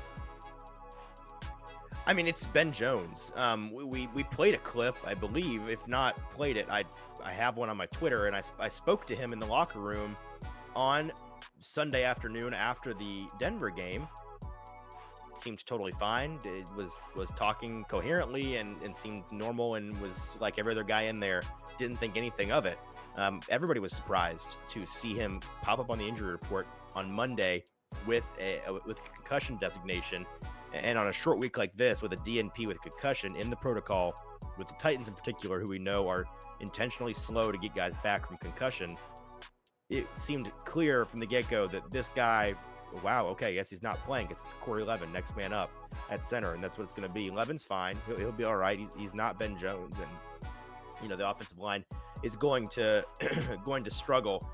[2.07, 3.31] I mean, it's Ben Jones.
[3.35, 5.69] Um, we, we played a clip, I believe.
[5.69, 6.83] If not played it, I
[7.23, 9.79] I have one on my Twitter, and I, I spoke to him in the locker
[9.79, 10.15] room
[10.75, 11.11] on
[11.59, 14.07] Sunday afternoon after the Denver game.
[15.35, 16.39] Seemed totally fine.
[16.43, 21.03] It was was talking coherently and, and seemed normal and was like every other guy
[21.03, 21.41] in there.
[21.77, 22.79] Didn't think anything of it.
[23.18, 27.64] Um, everybody was surprised to see him pop up on the injury report on Monday
[28.07, 30.26] with a with concussion designation,
[30.74, 34.14] and on a short week like this with a DNP with concussion in the protocol,
[34.57, 36.26] with the Titans in particular, who we know are
[36.62, 38.95] intentionally slow to get guys back from concussion.
[39.89, 42.53] It seemed clear from the get go that this guy,
[43.03, 45.70] wow, okay, yes, he's not playing because it's Corey Levin, next man up
[46.09, 47.30] at center, and that's what it's going to be.
[47.30, 48.80] Levin's fine; he'll, he'll be all right.
[48.80, 50.09] He's, he's not Ben Jones, and
[51.01, 51.83] you know the offensive line
[52.23, 53.03] is going to
[53.65, 54.47] going to struggle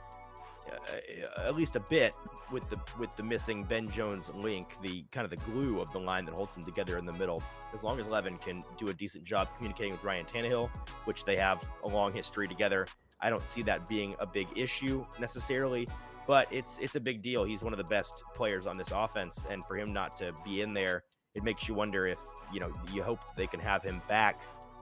[0.69, 2.13] uh, at least a bit
[2.51, 5.99] with the with the missing Ben Jones link, the kind of the glue of the
[5.99, 7.43] line that holds them together in the middle.
[7.73, 10.69] As long as Levin can do a decent job communicating with Ryan Tannehill,
[11.05, 12.87] which they have a long history together,
[13.21, 15.87] I don't see that being a big issue necessarily.
[16.25, 17.43] But it's it's a big deal.
[17.43, 20.61] He's one of the best players on this offense, and for him not to be
[20.61, 21.03] in there,
[21.35, 22.19] it makes you wonder if
[22.53, 24.39] you know you hope they can have him back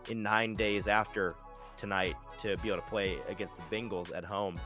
[0.09, 1.36] in nine days after
[1.78, 4.60] tonight to be able to play against the Bengals at home.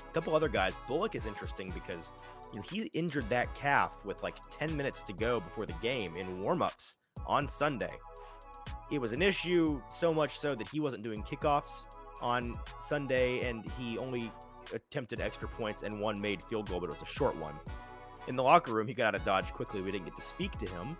[0.00, 0.78] A couple other guys.
[0.86, 2.12] Bullock is interesting because
[2.52, 6.16] you know he injured that calf with like 10 minutes to go before the game
[6.16, 7.92] in warmups on Sunday.
[8.90, 11.86] It was an issue so much so that he wasn't doing kickoffs
[12.22, 14.32] on Sunday and he only
[14.72, 17.54] attempted extra points and one made field goal, but it was a short one.
[18.28, 19.80] In the locker room, he got out of Dodge quickly.
[19.80, 20.96] We didn't get to speak to him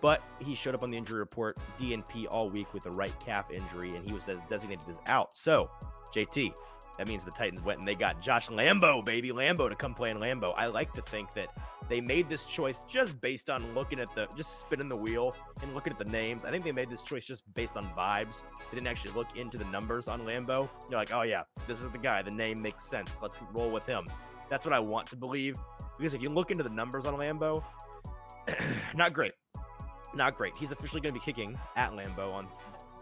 [0.00, 3.50] but he showed up on the injury report DNP all week with a right calf
[3.50, 5.36] injury, and he was designated as out.
[5.36, 5.70] So,
[6.14, 6.52] JT,
[6.98, 10.10] that means the Titans went and they got Josh Lambo, baby Lambo, to come play
[10.10, 10.52] in Lambeau.
[10.56, 11.48] I like to think that
[11.88, 15.74] they made this choice just based on looking at the, just spinning the wheel and
[15.74, 16.44] looking at the names.
[16.44, 18.44] I think they made this choice just based on vibes.
[18.68, 20.68] They didn't actually look into the numbers on Lambo.
[20.90, 22.20] You're like, oh yeah, this is the guy.
[22.22, 23.20] The name makes sense.
[23.22, 24.06] Let's roll with him.
[24.50, 25.56] That's what I want to believe.
[25.96, 27.62] Because if you look into the numbers on Lambo,
[28.94, 29.32] not great
[30.14, 30.56] not great.
[30.56, 32.48] He's officially going to be kicking at Lambeau on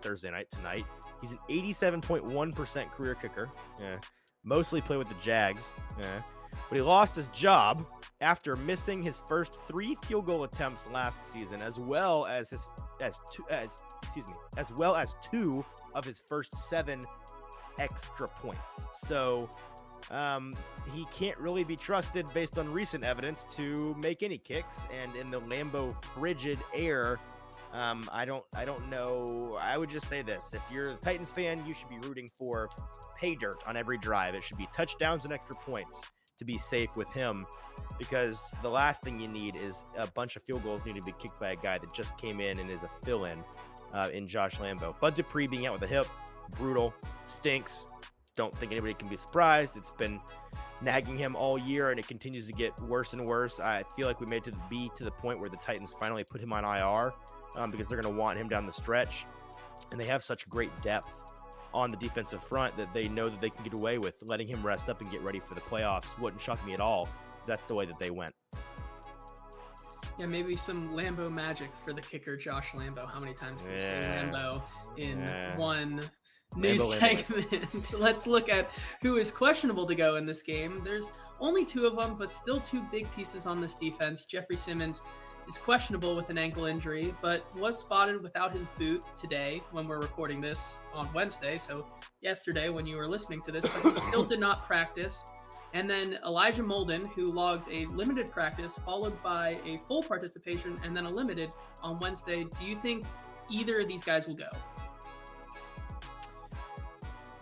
[0.02, 0.84] Thursday night tonight.
[1.20, 3.48] He's an 87.1% career kicker.
[3.80, 3.98] Yeah.
[4.44, 5.72] Mostly play with the Jags.
[5.98, 6.22] Yeah.
[6.68, 7.86] But he lost his job
[8.20, 12.68] after missing his first three field goal attempts last season, as well as his
[13.00, 17.04] as two as excuse me, as well as two of his first seven
[17.78, 18.88] extra points.
[18.92, 19.50] So
[20.10, 20.54] um,
[20.94, 24.86] he can't really be trusted based on recent evidence to make any kicks.
[25.02, 27.18] And in the Lambeau frigid air,
[27.72, 29.58] um, I don't, I don't know.
[29.60, 32.68] I would just say this: if you're a Titans fan, you should be rooting for
[33.18, 34.34] pay dirt on every drive.
[34.34, 36.04] It should be touchdowns and extra points
[36.38, 37.46] to be safe with him,
[37.98, 41.14] because the last thing you need is a bunch of field goals needing to be
[41.18, 43.42] kicked by a guy that just came in and is a fill-in
[43.94, 44.98] uh, in Josh Lambo.
[45.00, 46.06] Bud Dupree being out with a hip,
[46.58, 46.92] brutal,
[47.24, 47.86] stinks
[48.36, 49.76] don't think anybody can be surprised.
[49.76, 50.20] It's been
[50.82, 53.60] nagging him all year, and it continues to get worse and worse.
[53.60, 56.22] I feel like we made to the B to the point where the Titans finally
[56.24, 57.12] put him on IR
[57.56, 59.24] um, because they're going to want him down the stretch,
[59.90, 61.12] and they have such great depth
[61.74, 64.64] on the defensive front that they know that they can get away with letting him
[64.64, 66.18] rest up and get ready for the playoffs.
[66.18, 67.08] Wouldn't shock me at all.
[67.46, 68.34] That's the way that they went.
[70.18, 73.06] Yeah, maybe some Lambo magic for the kicker, Josh Lambo.
[73.10, 74.62] How many times can we say Lambo
[74.96, 75.56] in Yeah.
[75.58, 76.00] one
[76.56, 76.78] Lambo.
[76.78, 77.92] segment?
[77.98, 78.70] Let's look at
[79.02, 80.80] who is questionable to go in this game.
[80.84, 84.24] There's only two of them, but still two big pieces on this defense.
[84.24, 85.02] Jeffrey Simmons
[85.48, 90.00] is questionable with an ankle injury, but was spotted without his boot today when we're
[90.00, 91.58] recording this on Wednesday.
[91.58, 91.86] So
[92.20, 95.26] yesterday when you were listening to this, but he still did not practice.
[95.74, 100.96] And then Elijah Molden, who logged a limited practice followed by a full participation and
[100.96, 101.50] then a limited
[101.82, 102.44] on Wednesday.
[102.44, 103.04] Do you think
[103.50, 104.48] either of these guys will go?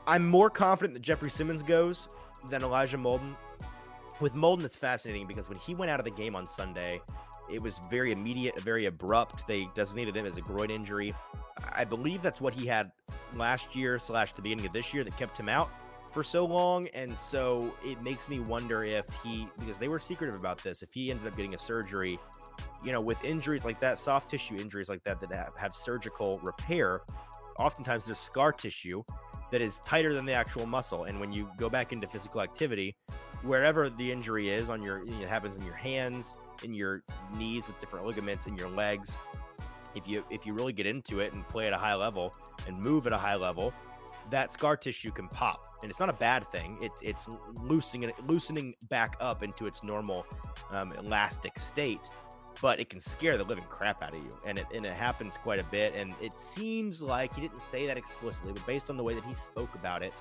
[0.06, 2.08] I'm more confident that Jeffrey Simmons goes
[2.50, 3.34] than Elijah Molden.
[4.20, 7.00] With Molden, it's fascinating because when he went out of the game on Sunday,
[7.50, 9.46] it was very immediate, very abrupt.
[9.46, 11.14] They designated him as a groin injury.
[11.72, 12.92] I believe that's what he had
[13.34, 15.70] last year slash the beginning of this year that kept him out
[16.12, 16.86] for so long.
[16.88, 20.92] And so it makes me wonder if he, because they were secretive about this, if
[20.92, 22.18] he ended up getting a surgery,
[22.84, 26.38] you know, with injuries like that, soft tissue injuries like that that have, have surgical
[26.42, 27.00] repair,
[27.58, 29.02] oftentimes there's scar tissue
[29.50, 31.04] that is tighter than the actual muscle.
[31.04, 32.96] And when you go back into physical activity,
[33.42, 37.02] wherever the injury is on your, it happens in your hands, in your
[37.36, 39.16] knees with different ligaments, in your legs.
[39.94, 42.34] If you if you really get into it and play at a high level
[42.66, 43.72] and move at a high level,
[44.30, 46.78] that scar tissue can pop, and it's not a bad thing.
[46.80, 47.28] It's it's
[47.62, 50.26] loosening loosening back up into its normal
[50.70, 52.10] um, elastic state,
[52.60, 55.36] but it can scare the living crap out of you, and it and it happens
[55.36, 55.94] quite a bit.
[55.94, 59.24] And it seems like he didn't say that explicitly, but based on the way that
[59.24, 60.12] he spoke about it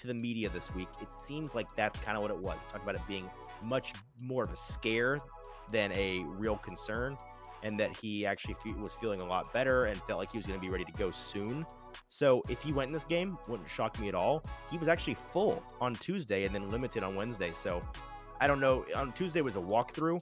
[0.00, 2.56] to the media this week, it seems like that's kind of what it was.
[2.62, 3.30] He talked about it being
[3.62, 5.18] much more of a scare
[5.70, 7.16] than a real concern,
[7.62, 10.46] and that he actually fe- was feeling a lot better and felt like he was
[10.46, 11.66] going to be ready to go soon.
[12.08, 14.42] So if he went in this game, wouldn't shock me at all.
[14.70, 17.52] He was actually full on Tuesday and then limited on Wednesday.
[17.52, 17.80] So
[18.40, 18.84] I don't know.
[18.96, 20.20] On Tuesday was a walkthrough.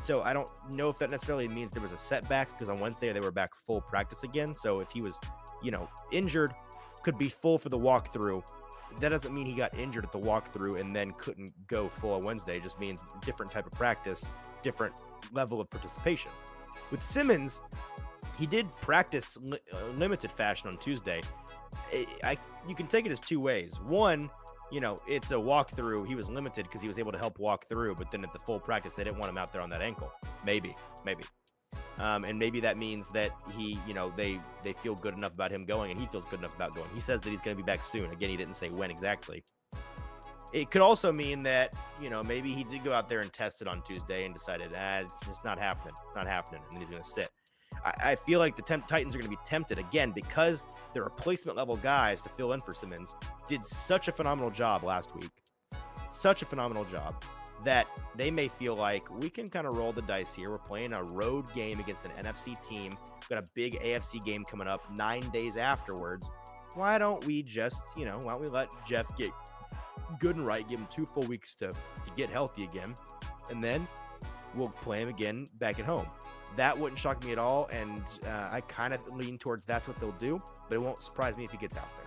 [0.00, 3.12] So I don't know if that necessarily means there was a setback because on Wednesday
[3.12, 4.54] they were back full practice again.
[4.54, 5.20] So if he was,
[5.62, 6.52] you know, injured,
[7.02, 8.42] could be full for the walkthrough.
[9.00, 12.22] That doesn't mean he got injured at the walkthrough and then couldn't go full on
[12.22, 12.56] Wednesday.
[12.56, 14.28] It just means different type of practice,
[14.62, 14.94] different
[15.32, 16.30] level of participation.
[16.90, 17.60] With Simmons,
[18.38, 21.20] he did practice li- uh, limited fashion on Tuesday.
[21.92, 23.78] I, I you can take it as two ways.
[23.80, 24.30] One,
[24.70, 26.06] you know, it's a walkthrough.
[26.06, 28.38] He was limited because he was able to help walk through, but then at the
[28.38, 30.12] full practice, they didn't want him out there on that ankle.
[30.44, 31.24] Maybe, maybe.
[31.98, 35.50] Um, and maybe that means that he, you know, they they feel good enough about
[35.50, 36.88] him going, and he feels good enough about going.
[36.94, 38.10] He says that he's going to be back soon.
[38.10, 39.44] Again, he didn't say when exactly.
[40.52, 43.60] It could also mean that you know maybe he did go out there and test
[43.60, 45.94] it on Tuesday and decided, ah, it's just not happening.
[46.06, 47.30] It's not happening, and then he's going to sit.
[47.84, 51.04] I, I feel like the temp- Titans are going to be tempted again because their
[51.04, 53.14] replacement level guys to fill in for Simmons
[53.48, 55.30] did such a phenomenal job last week,
[56.10, 57.22] such a phenomenal job
[57.64, 60.50] that they may feel like we can kind of roll the dice here.
[60.50, 62.92] We're playing a road game against an NFC team.
[62.92, 66.30] We've got a big AFC game coming up nine days afterwards.
[66.74, 69.30] Why don't we just, you know, why don't we let Jeff get
[70.18, 72.94] good and right, give him two full weeks to to get healthy again,
[73.50, 73.86] and then
[74.54, 76.06] we'll play him again back at home.
[76.56, 79.96] That wouldn't shock me at all, and uh, I kind of lean towards that's what
[79.96, 80.42] they'll do.
[80.68, 82.06] But it won't surprise me if he gets out there.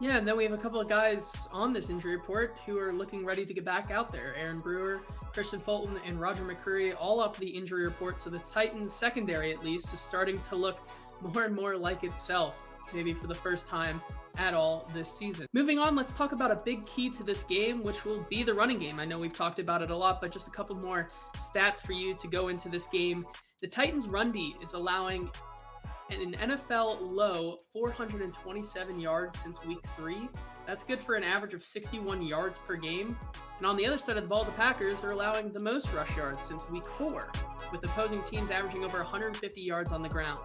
[0.00, 2.92] Yeah, and then we have a couple of guys on this injury report who are
[2.92, 4.34] looking ready to get back out there.
[4.36, 5.02] Aaron Brewer,
[5.32, 8.18] Kristian Fulton, and Roger McCreary all off the injury report.
[8.18, 10.78] So the Titans secondary, at least, is starting to look
[11.20, 14.00] more and more like itself, maybe for the first time
[14.36, 15.46] at all this season.
[15.52, 18.54] Moving on, let's talk about a big key to this game, which will be the
[18.54, 18.98] running game.
[18.98, 21.92] I know we've talked about it a lot, but just a couple more stats for
[21.92, 23.26] you to go into this game.
[23.60, 25.30] The Titans' run D is allowing
[26.10, 30.28] an NFL low 427 yards since week three.
[30.66, 33.16] That's good for an average of 61 yards per game.
[33.58, 36.16] And on the other side of the ball, the Packers are allowing the most rush
[36.16, 37.30] yards since week four,
[37.70, 40.40] with opposing teams averaging over 150 yards on the ground.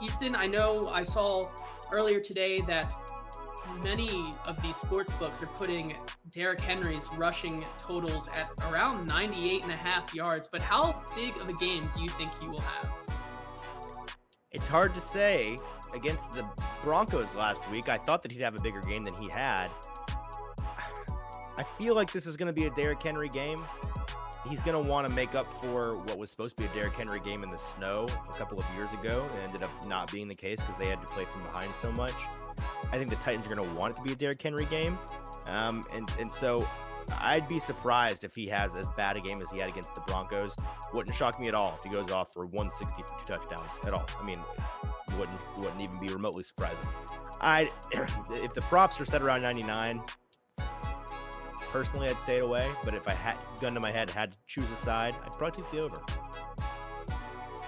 [0.00, 1.48] Easton, I know I saw
[1.92, 2.92] earlier today that
[3.82, 5.96] many of these sports books are putting
[6.30, 11.48] Derrick Henry's rushing totals at around 98 and a half yards, but how big of
[11.48, 12.90] a game do you think he will have?
[14.52, 15.58] It's hard to say.
[15.94, 16.46] Against the
[16.82, 19.68] Broncos last week, I thought that he'd have a bigger game than he had.
[21.58, 23.64] I feel like this is going to be a Derrick Henry game.
[24.48, 26.94] He's going to want to make up for what was supposed to be a Derrick
[26.94, 29.28] Henry game in the snow a couple of years ago.
[29.32, 31.90] It ended up not being the case because they had to play from behind so
[31.92, 32.14] much.
[32.92, 34.98] I think the Titans are going to want it to be a Derrick Henry game.
[35.46, 36.66] Um, and, and so
[37.12, 40.00] I'd be surprised if he has as bad a game as he had against the
[40.02, 40.56] Broncos.
[40.92, 43.92] Wouldn't shock me at all if he goes off for 160 for two touchdowns at
[43.92, 44.06] all.
[44.20, 44.40] I mean,
[45.18, 46.88] wouldn't wouldn't even be remotely surprising.
[47.40, 47.70] I
[48.30, 50.02] if the props are set around 99,
[51.76, 52.72] personally, I'd stay away.
[52.82, 55.62] But if I had gun to my head, had to choose a side, I'd probably
[55.62, 55.96] take the over.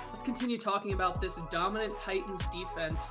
[0.08, 3.10] Let's continue talking about this dominant Titans defense.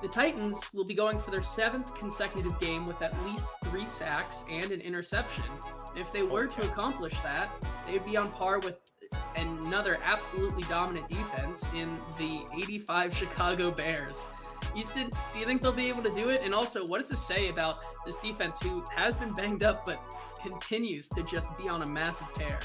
[0.00, 4.44] The Titans will be going for their seventh consecutive game with at least three sacks
[4.48, 5.46] and an interception.
[5.96, 7.50] If they were to accomplish that,
[7.86, 8.76] they would be on par with
[9.34, 14.28] another absolutely dominant defense in the 85 Chicago Bears.
[14.76, 16.42] Easton, do you think they'll be able to do it?
[16.44, 20.00] And also, what does this say about this defense who has been banged up but
[20.42, 22.58] continues to just be on a massive tear?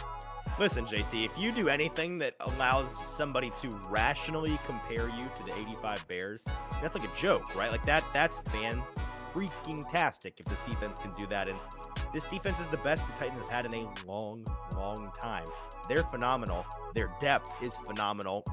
[0.58, 5.54] Listen, JT, if you do anything that allows somebody to rationally compare you to the
[5.58, 6.46] 85 Bears,
[6.82, 7.72] that's like a joke, right?
[7.72, 8.82] Like that that's fan
[9.34, 11.50] freaking tastic if this defense can do that.
[11.50, 11.60] And
[12.14, 14.46] this defense is the best the Titans have had in a long,
[14.76, 15.46] long time.
[15.90, 16.66] They're phenomenal.
[16.94, 18.46] Their depth is phenomenal.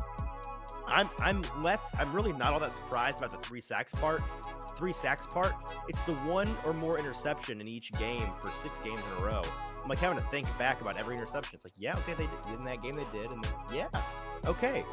[0.87, 4.37] I'm I'm less I'm really not all that surprised about the three sacks parts.
[4.77, 5.55] Three sacks part.
[5.89, 9.43] It's the one or more interception in each game for six games in a row.
[9.83, 11.57] I'm like having to think back about every interception.
[11.57, 13.89] It's like, yeah, okay, they did in that game they did, and then, yeah,
[14.47, 14.85] okay.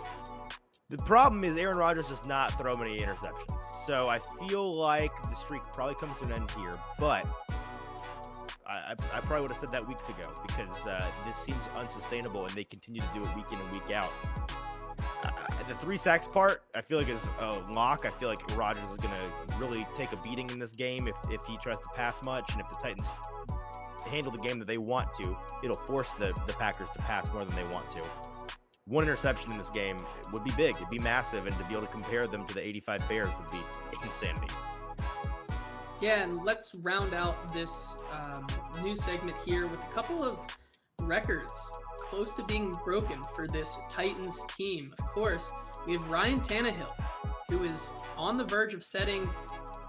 [0.90, 3.62] The problem is Aaron Rodgers does not throw many interceptions.
[3.86, 7.28] So I feel like the streak probably comes to an end here, but
[8.70, 12.54] I, I, probably would have said that weeks ago because uh, this seems unsustainable and
[12.54, 14.14] they continue to do it week in and week out.
[15.24, 15.32] Uh,
[15.68, 18.06] the three sacks part, I feel like is a lock.
[18.06, 21.16] I feel like Rodgers is going to really take a beating in this game if,
[21.32, 23.12] if he tries to pass much and if the Titans
[24.06, 27.44] handle the game that they want to, it'll force the, the Packers to pass more
[27.44, 28.04] than they want to
[28.90, 29.98] one interception in this game
[30.34, 30.76] would be big.
[30.76, 33.52] It'd be massive, and to be able to compare them to the 85 Bears would
[33.52, 33.62] be
[34.04, 34.48] insanity.
[36.02, 38.48] Yeah, and let's round out this um,
[38.82, 40.40] new segment here with a couple of
[41.02, 44.94] records close to being broken for this Titans team.
[45.00, 45.52] Of course,
[45.86, 46.94] we have Ryan Tannehill,
[47.50, 49.30] who is on the verge of setting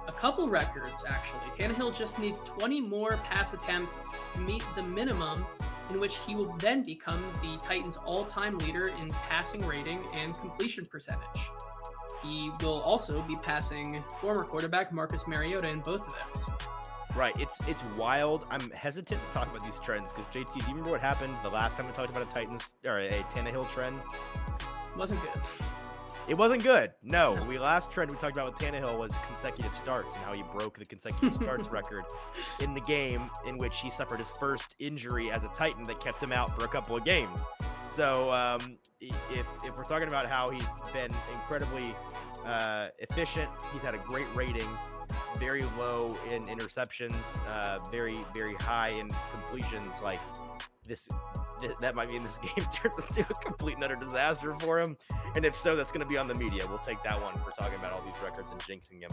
[0.08, 1.46] a couple records, actually.
[1.56, 4.00] Tannehill just needs 20 more pass attempts
[4.32, 5.46] to meet the minimum
[5.90, 10.34] in which he will then become the Titans' all time leader in passing rating and
[10.34, 11.50] completion percentage.
[12.22, 16.50] He will also be passing former quarterback Marcus Mariota in both of those.
[17.16, 17.34] Right.
[17.40, 18.46] It's it's wild.
[18.50, 21.48] I'm hesitant to talk about these trends because JT, do you remember what happened the
[21.48, 24.00] last time we talked about a Titans or a Tannehill trend?
[24.96, 25.42] Wasn't good.
[26.30, 26.92] It wasn't good.
[27.02, 30.44] No, we last trend we talked about with Tannehill was consecutive starts and how he
[30.56, 32.04] broke the consecutive starts record
[32.60, 36.22] in the game in which he suffered his first injury as a Titan that kept
[36.22, 37.48] him out for a couple of games.
[37.88, 41.96] So um, if if we're talking about how he's been incredibly
[42.46, 44.68] uh, efficient, he's had a great rating,
[45.36, 50.00] very low in interceptions, uh, very very high in completions.
[50.00, 50.20] Like
[50.86, 51.08] this
[51.80, 54.96] that might mean this game turns into a complete and utter disaster for him.
[55.36, 56.64] And if so, that's going to be on the media.
[56.68, 59.10] We'll take that one for talking about all these records and jinxing him.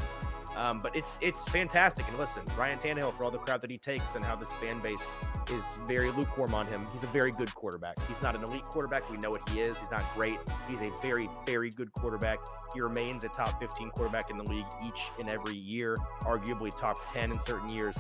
[0.56, 2.08] Um, but it's it's fantastic.
[2.08, 4.80] And listen, Ryan Tannehill for all the crap that he takes and how this fan
[4.80, 5.08] base
[5.52, 6.88] is very lukewarm on him.
[6.92, 7.96] He's a very good quarterback.
[8.08, 9.10] He's not an elite quarterback.
[9.12, 9.78] We know what he is.
[9.78, 10.40] He's not great.
[10.68, 12.40] He's a very very good quarterback.
[12.74, 17.12] He remains a top 15 quarterback in the league each and every year, arguably top
[17.12, 17.98] 10 in certain years.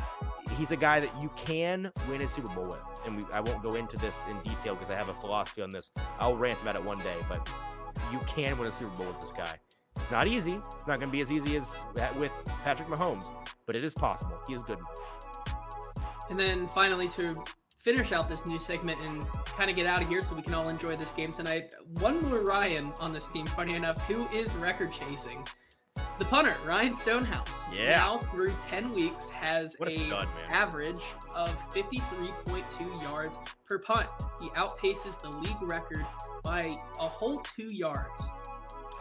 [0.58, 2.80] He's a guy that you can win a Super Bowl with.
[3.06, 5.70] And we, I won't go into this in detail because I have a philosophy on
[5.70, 5.92] this.
[6.20, 7.50] I'll rant about it one day, but
[8.12, 9.58] you can win a Super Bowl with this guy.
[9.96, 10.54] It's not easy.
[10.54, 12.32] It's not going to be as easy as that with
[12.64, 13.32] Patrick Mahomes,
[13.66, 14.38] but it is possible.
[14.48, 14.80] He is good.
[16.30, 17.44] And then finally, to
[17.88, 20.54] finish out this new segment and kind of get out of here so we can
[20.54, 24.54] all enjoy this game tonight, one more Ryan on this team, funny enough, who is
[24.56, 25.48] record chasing.
[26.20, 27.92] The punter, Ryan Stonehouse, yeah.
[27.92, 31.02] now through 10 weeks has what a, a stud, average
[31.36, 34.10] of 53.2 yards per punt.
[34.42, 36.06] He outpaces the league record
[36.48, 38.30] by a whole two yards.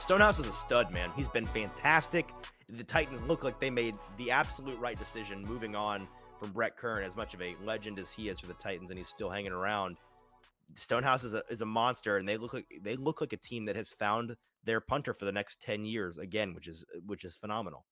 [0.00, 1.12] Stonehouse is a stud, man.
[1.14, 2.28] He's been fantastic.
[2.66, 6.08] The Titans look like they made the absolute right decision moving on
[6.40, 8.98] from Brett Kern, as much of a legend as he is for the Titans, and
[8.98, 9.96] he's still hanging around.
[10.74, 13.66] Stonehouse is a is a monster, and they look like they look like a team
[13.66, 17.36] that has found their punter for the next 10 years again, which is which is
[17.36, 17.86] phenomenal.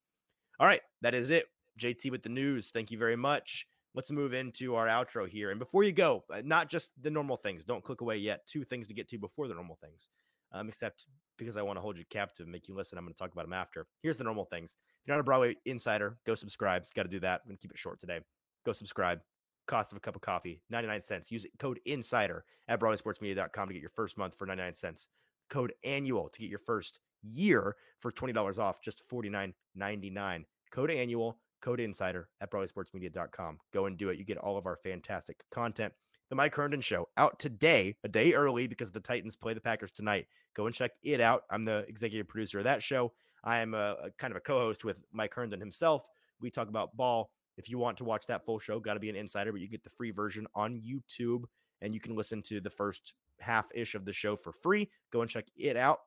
[0.59, 1.45] All right, that is it.
[1.79, 2.71] JT with the news.
[2.71, 3.69] Thank you very much.
[3.95, 5.51] Let's move into our outro here.
[5.51, 7.65] And before you go, uh, not just the normal things.
[7.65, 8.47] Don't click away yet.
[8.47, 10.09] Two things to get to before the normal things.
[10.53, 11.07] Um, except
[11.37, 13.33] because I want to hold you captive and make you listen, I'm going to talk
[13.33, 13.87] about them after.
[14.03, 14.73] Here's the normal things.
[14.73, 16.85] If you're not a Broadway insider, go subscribe.
[16.95, 17.43] Got to do that.
[17.43, 18.21] I'm going to keep it short today.
[18.65, 19.21] Go subscribe.
[19.67, 21.31] Cost of a cup of coffee, 99 cents.
[21.31, 25.09] Use code INSIDER at BroadwaySportsMedia.com to get your first month for 99 cents
[25.51, 30.45] code annual to get your first year for $20 off, just $49.99.
[30.71, 33.59] Code annual, code insider at BroadwaySportsMedia.com.
[33.73, 34.19] Go and do it.
[34.19, 35.95] You get all of our fantastic content.
[36.29, 39.91] The Mike Herndon Show out today, a day early because the Titans play the Packers
[39.91, 40.27] tonight.
[40.55, 41.45] Go and check it out.
[41.51, 43.13] I'm the executive producer of that show.
[43.43, 46.07] I am a, a kind of a co-host with Mike Herndon himself.
[46.41, 49.11] We talk about ball If you want to watch that full show, got to be
[49.11, 51.45] an insider, but you get the free version on YouTube
[51.81, 54.91] and you can listen to the first half ish of the show for free.
[55.13, 56.01] Go and check it out.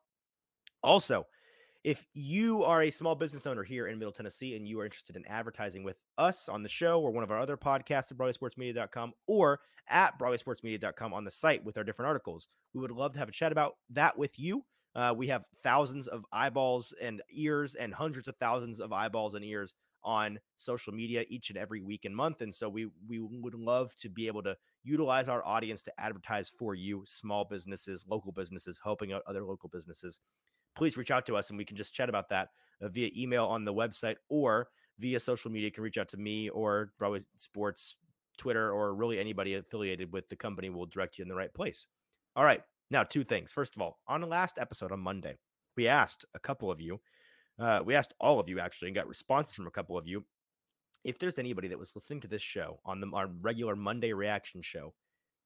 [0.84, 1.26] Also,
[1.88, 5.15] if you are a small business owner here in Middle Tennessee and you are interested
[5.15, 9.14] in advertising with us on the show or one of our other podcasts at BroadwaySportsMedia.com
[9.26, 13.30] or at BroadwaySportsMedia.com on the site with our different articles, we would love to have
[13.30, 14.65] a chat about that with you.
[14.97, 19.45] Uh, we have thousands of eyeballs and ears and hundreds of thousands of eyeballs and
[19.45, 19.73] ears
[20.03, 22.41] on social media each and every week and month.
[22.41, 26.49] And so we we would love to be able to utilize our audience to advertise
[26.49, 30.19] for you, small businesses, local businesses, helping out other local businesses.
[30.78, 32.49] Please reach out to us and we can just chat about that
[32.82, 35.68] uh, via email on the website or via social media.
[35.68, 37.95] You can reach out to me or Broadway Sports,
[38.38, 41.88] Twitter, or really anybody affiliated with the company will direct you in the right place.
[42.36, 42.62] All right.
[42.90, 43.52] Now, two things.
[43.52, 45.36] First of all, on the last episode on Monday,
[45.76, 46.99] we asked a couple of you
[47.60, 50.26] uh, we asked all of you actually and got responses from a couple of you.
[51.04, 54.62] If there's anybody that was listening to this show on the our regular Monday reaction
[54.62, 54.94] show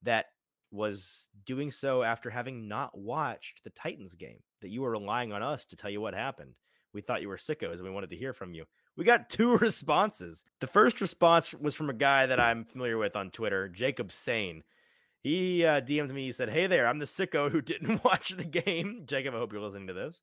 [0.03, 0.26] that
[0.72, 5.43] was doing so after having not watched the Titans game, that you were relying on
[5.43, 6.56] us to tell you what happened.
[6.93, 8.65] We thought you were sickos and we wanted to hear from you.
[8.98, 10.43] We got two responses.
[10.60, 14.64] The first response was from a guy that I'm familiar with on Twitter, Jacob Sane.
[15.22, 16.26] He uh, DM'd me.
[16.26, 19.03] He said, Hey there, I'm the sicko who didn't watch the game.
[19.06, 20.22] Jacob, I hope you're listening to this.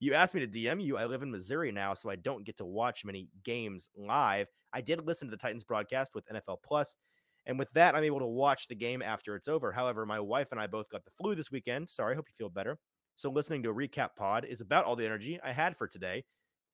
[0.00, 0.96] You asked me to DM you.
[0.96, 4.48] I live in Missouri now, so I don't get to watch many games live.
[4.72, 6.96] I did listen to the Titans broadcast with NFL Plus,
[7.50, 9.72] and with that, I'm able to watch the game after it's over.
[9.72, 11.88] However, my wife and I both got the flu this weekend.
[11.88, 12.78] Sorry, hope you feel better.
[13.16, 16.22] So, listening to a recap pod is about all the energy I had for today.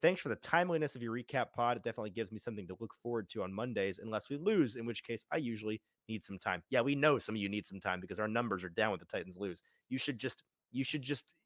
[0.02, 1.78] Thanks for the timeliness of your recap pod.
[1.78, 4.84] It definitely gives me something to look forward to on Mondays, unless we lose, in
[4.84, 5.80] which case I usually
[6.10, 6.62] need some time.
[6.68, 9.00] Yeah, we know some of you need some time because our numbers are down with
[9.00, 9.62] the Titans lose.
[9.88, 11.36] You should just, you should just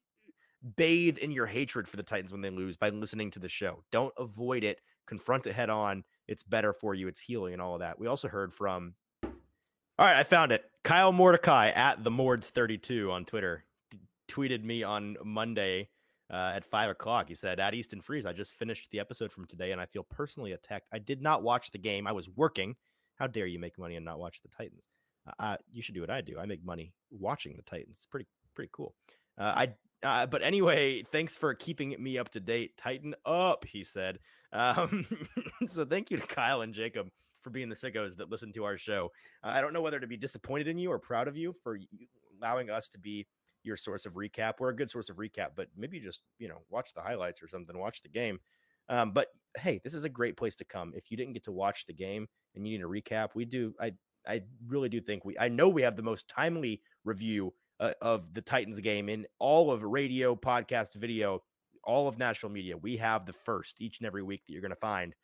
[0.75, 3.81] bathe in your hatred for the Titans when they lose by listening to the show.
[3.93, 4.81] Don't avoid it.
[5.07, 6.03] Confront it head on.
[6.27, 7.07] It's better for you.
[7.07, 7.97] It's healing and all of that.
[7.97, 8.93] We also heard from.
[9.99, 10.63] All right, I found it.
[10.83, 13.65] Kyle Mordecai at the Mords32 on Twitter
[14.27, 15.89] tweeted me on Monday
[16.31, 17.27] uh, at five o'clock.
[17.27, 20.03] He said, At Easton Freeze, I just finished the episode from today and I feel
[20.03, 20.87] personally attacked.
[20.91, 22.07] I did not watch the game.
[22.07, 22.75] I was working.
[23.17, 24.87] How dare you make money and not watch the Titans?
[25.37, 26.39] Uh, you should do what I do.
[26.39, 27.97] I make money watching the Titans.
[27.97, 28.95] It's pretty pretty cool.
[29.37, 29.73] Uh, I
[30.03, 32.75] uh, but anyway, thanks for keeping me up to date.
[32.77, 34.17] Tighten up, he said.
[34.51, 35.05] Um,
[35.67, 37.09] so thank you to Kyle and Jacob
[37.41, 39.11] for being the sickos that listen to our show.
[39.43, 41.77] I don't know whether to be disappointed in you or proud of you for
[42.39, 43.27] allowing us to be
[43.63, 44.53] your source of recap.
[44.59, 47.47] We're a good source of recap, but maybe just you know watch the highlights or
[47.47, 48.39] something, watch the game.
[48.89, 49.27] Um, but
[49.57, 51.93] hey, this is a great place to come if you didn't get to watch the
[51.93, 53.29] game and you need a recap.
[53.35, 53.73] We do.
[53.79, 53.93] I
[54.27, 55.37] I really do think we.
[55.39, 59.71] I know we have the most timely review uh, of the Titans game in all
[59.71, 61.41] of radio, podcast, video,
[61.83, 62.77] all of national media.
[62.77, 65.15] We have the first each and every week that you're going to find.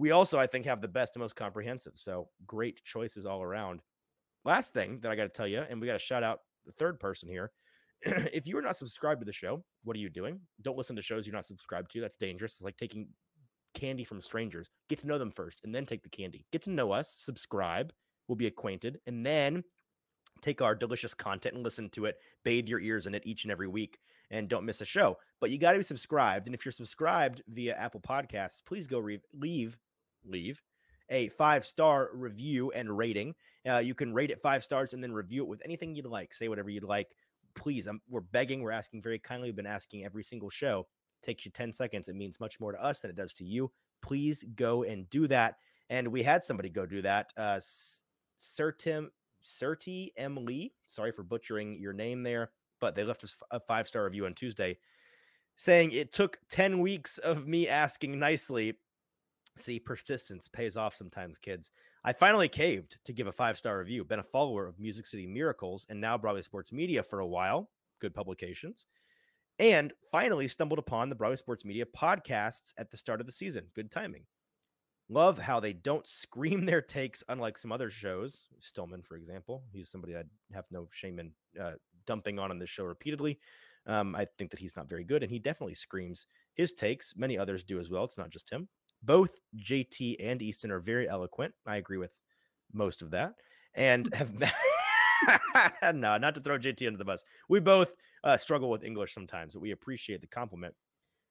[0.00, 1.92] We also, I think, have the best and most comprehensive.
[1.96, 3.80] So great choices all around.
[4.46, 6.72] Last thing that I got to tell you, and we got to shout out the
[6.72, 7.52] third person here.
[8.00, 10.40] if you are not subscribed to the show, what are you doing?
[10.62, 12.00] Don't listen to shows you're not subscribed to.
[12.00, 12.52] That's dangerous.
[12.54, 13.08] It's like taking
[13.74, 14.70] candy from strangers.
[14.88, 16.46] Get to know them first and then take the candy.
[16.50, 17.92] Get to know us, subscribe,
[18.26, 19.62] we'll be acquainted, and then
[20.40, 23.52] take our delicious content and listen to it, bathe your ears in it each and
[23.52, 23.98] every week,
[24.30, 25.18] and don't miss a show.
[25.40, 26.46] But you got to be subscribed.
[26.46, 29.76] And if you're subscribed via Apple Podcasts, please go re- leave,
[30.24, 30.60] leave
[31.10, 33.34] a five star review and rating.
[33.68, 36.32] Uh, you can rate it five stars and then review it with anything you'd like.
[36.32, 37.08] Say whatever you'd like.
[37.54, 39.48] Please, I'm, we're begging, we're asking very kindly.
[39.48, 40.86] We've been asking every single show.
[41.20, 42.08] It takes you 10 seconds.
[42.08, 43.70] It means much more to us than it does to you.
[44.02, 45.56] Please go and do that.
[45.90, 47.32] And we had somebody go do that.
[47.36, 47.58] Uh,
[48.38, 49.10] Sir Tim
[49.44, 50.44] Surti M.
[50.44, 50.72] Lee.
[50.86, 54.34] Sorry for butchering your name there, but they left us a five star review on
[54.34, 54.78] Tuesday
[55.56, 58.78] saying it took 10 weeks of me asking nicely.
[59.56, 61.72] See, persistence pays off sometimes, kids.
[62.04, 64.04] I finally caved to give a five star review.
[64.04, 67.70] Been a follower of Music City Miracles and now Broadway Sports Media for a while.
[68.00, 68.86] Good publications.
[69.58, 73.66] And finally stumbled upon the Broadway Sports Media podcasts at the start of the season.
[73.74, 74.24] Good timing.
[75.10, 78.46] Love how they don't scream their takes, unlike some other shows.
[78.60, 81.72] Stillman, for example, he's somebody I'd have no shame in uh,
[82.06, 83.38] dumping on on this show repeatedly.
[83.86, 87.14] Um, I think that he's not very good, and he definitely screams his takes.
[87.16, 88.04] Many others do as well.
[88.04, 88.68] It's not just him.
[89.02, 91.54] Both JT and Easton are very eloquent.
[91.66, 92.12] I agree with
[92.72, 93.34] most of that,
[93.74, 94.32] and have.
[95.94, 97.24] no, not to throw JT under the bus.
[97.48, 97.94] We both
[98.24, 100.74] uh, struggle with English sometimes, but we appreciate the compliment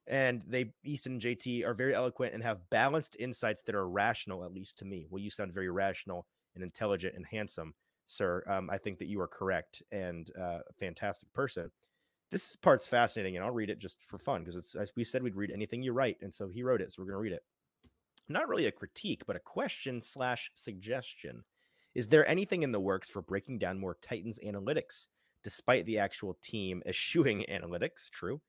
[0.10, 4.44] and they Easton and JT are very eloquent and have balanced insights that are rational,
[4.44, 5.06] at least to me.
[5.10, 6.26] Well, you sound very rational
[6.56, 7.74] and intelligent and handsome,
[8.08, 8.44] sir.
[8.48, 11.70] Um, I think that you are correct and uh, a fantastic person.
[12.32, 15.24] This part's fascinating, and I'll read it just for fun because it's as we said
[15.24, 17.44] we'd read anything you write, and so he wrote it, so we're gonna read it.
[18.30, 21.44] Not really a critique, but a question slash suggestion.
[21.96, 25.08] Is there anything in the works for breaking down more Titans analytics,
[25.44, 28.10] despite the actual team eschewing analytics?
[28.12, 28.42] True.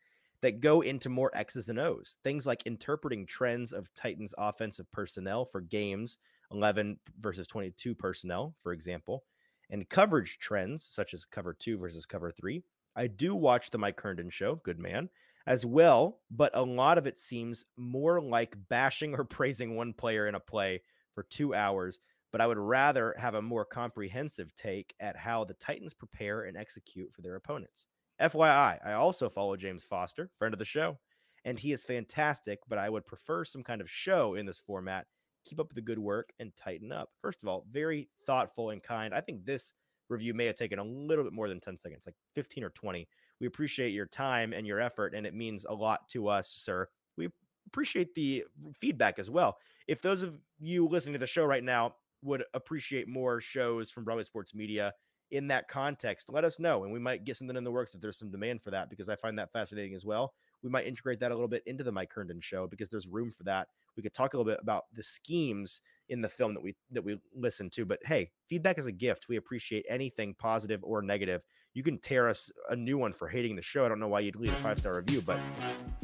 [0.43, 5.45] That go into more X's and O's, things like interpreting trends of Titans offensive personnel
[5.45, 6.17] for games
[6.51, 9.25] 11 versus 22 personnel, for example,
[9.69, 12.63] and coverage trends such as cover two versus cover three.
[12.97, 15.09] I do watch the Mike Herndon show, good man,
[15.47, 20.27] as well, but a lot of it seems more like bashing or praising one player
[20.27, 20.83] in a play
[21.15, 22.01] for two hours.
[22.33, 26.57] But I would rather have a more comprehensive take at how the Titans prepare and
[26.57, 27.89] execute for their opponents.
[28.21, 30.99] FYI, I also follow James Foster, friend of the show,
[31.45, 35.07] and he is fantastic, but I would prefer some kind of show in this format.
[35.47, 37.09] Keep up the good work and tighten up.
[37.19, 39.15] First of all, very thoughtful and kind.
[39.15, 39.73] I think this
[40.11, 43.09] review may have taken a little bit more than 10 seconds, like 15 or 20.
[43.41, 46.89] We appreciate your time and your effort, and it means a lot to us, sir.
[47.17, 47.29] We
[47.67, 48.45] appreciate the
[48.79, 49.59] feedback as well.
[49.87, 54.05] If those of you listening to the show right now would appreciate more shows from
[54.05, 54.93] Broadway Sports Media
[55.31, 58.01] in that context, let us know, and we might get something in the works if
[58.01, 60.35] there's some demand for that because I find that fascinating as well.
[60.63, 63.31] We might integrate that a little bit into the Mike Herndon show because there's room
[63.31, 63.69] for that.
[63.97, 67.05] We could talk a little bit about the schemes in the film that we that
[67.05, 67.85] we listen to.
[67.85, 69.29] But hey, feedback is a gift.
[69.29, 71.45] We appreciate anything positive or negative.
[71.73, 73.85] You can tear us a new one for hating the show.
[73.85, 75.39] I don't know why you'd leave a five star review, but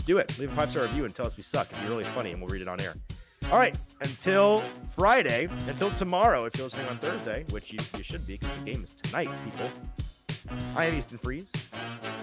[0.05, 0.39] do it.
[0.39, 1.71] Leave a five star review and tell us we suck.
[1.73, 2.95] It'd be really funny, and we'll read it on air.
[3.51, 4.61] All right, until
[4.95, 8.73] Friday, until tomorrow, if you're listening on Thursday, which you, you should be because the
[8.73, 9.71] game is tonight, people.
[10.75, 11.53] I am Easton Freeze.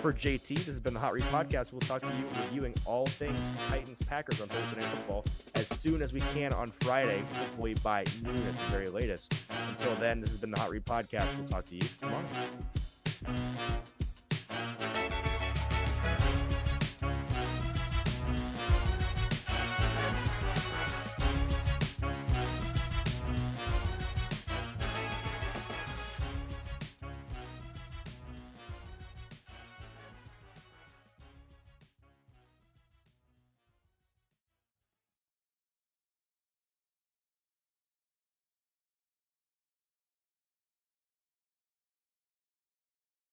[0.02, 1.72] For JT, this has been the Hot Read Podcast.
[1.72, 5.26] We'll talk to you reviewing all things Titans Packers on Thursday Night Football
[5.56, 9.34] as soon as we can on Friday, hopefully by noon at the very latest.
[9.70, 11.36] Until then, this has been the Hot Read Podcast.
[11.38, 12.24] We'll talk to you tomorrow.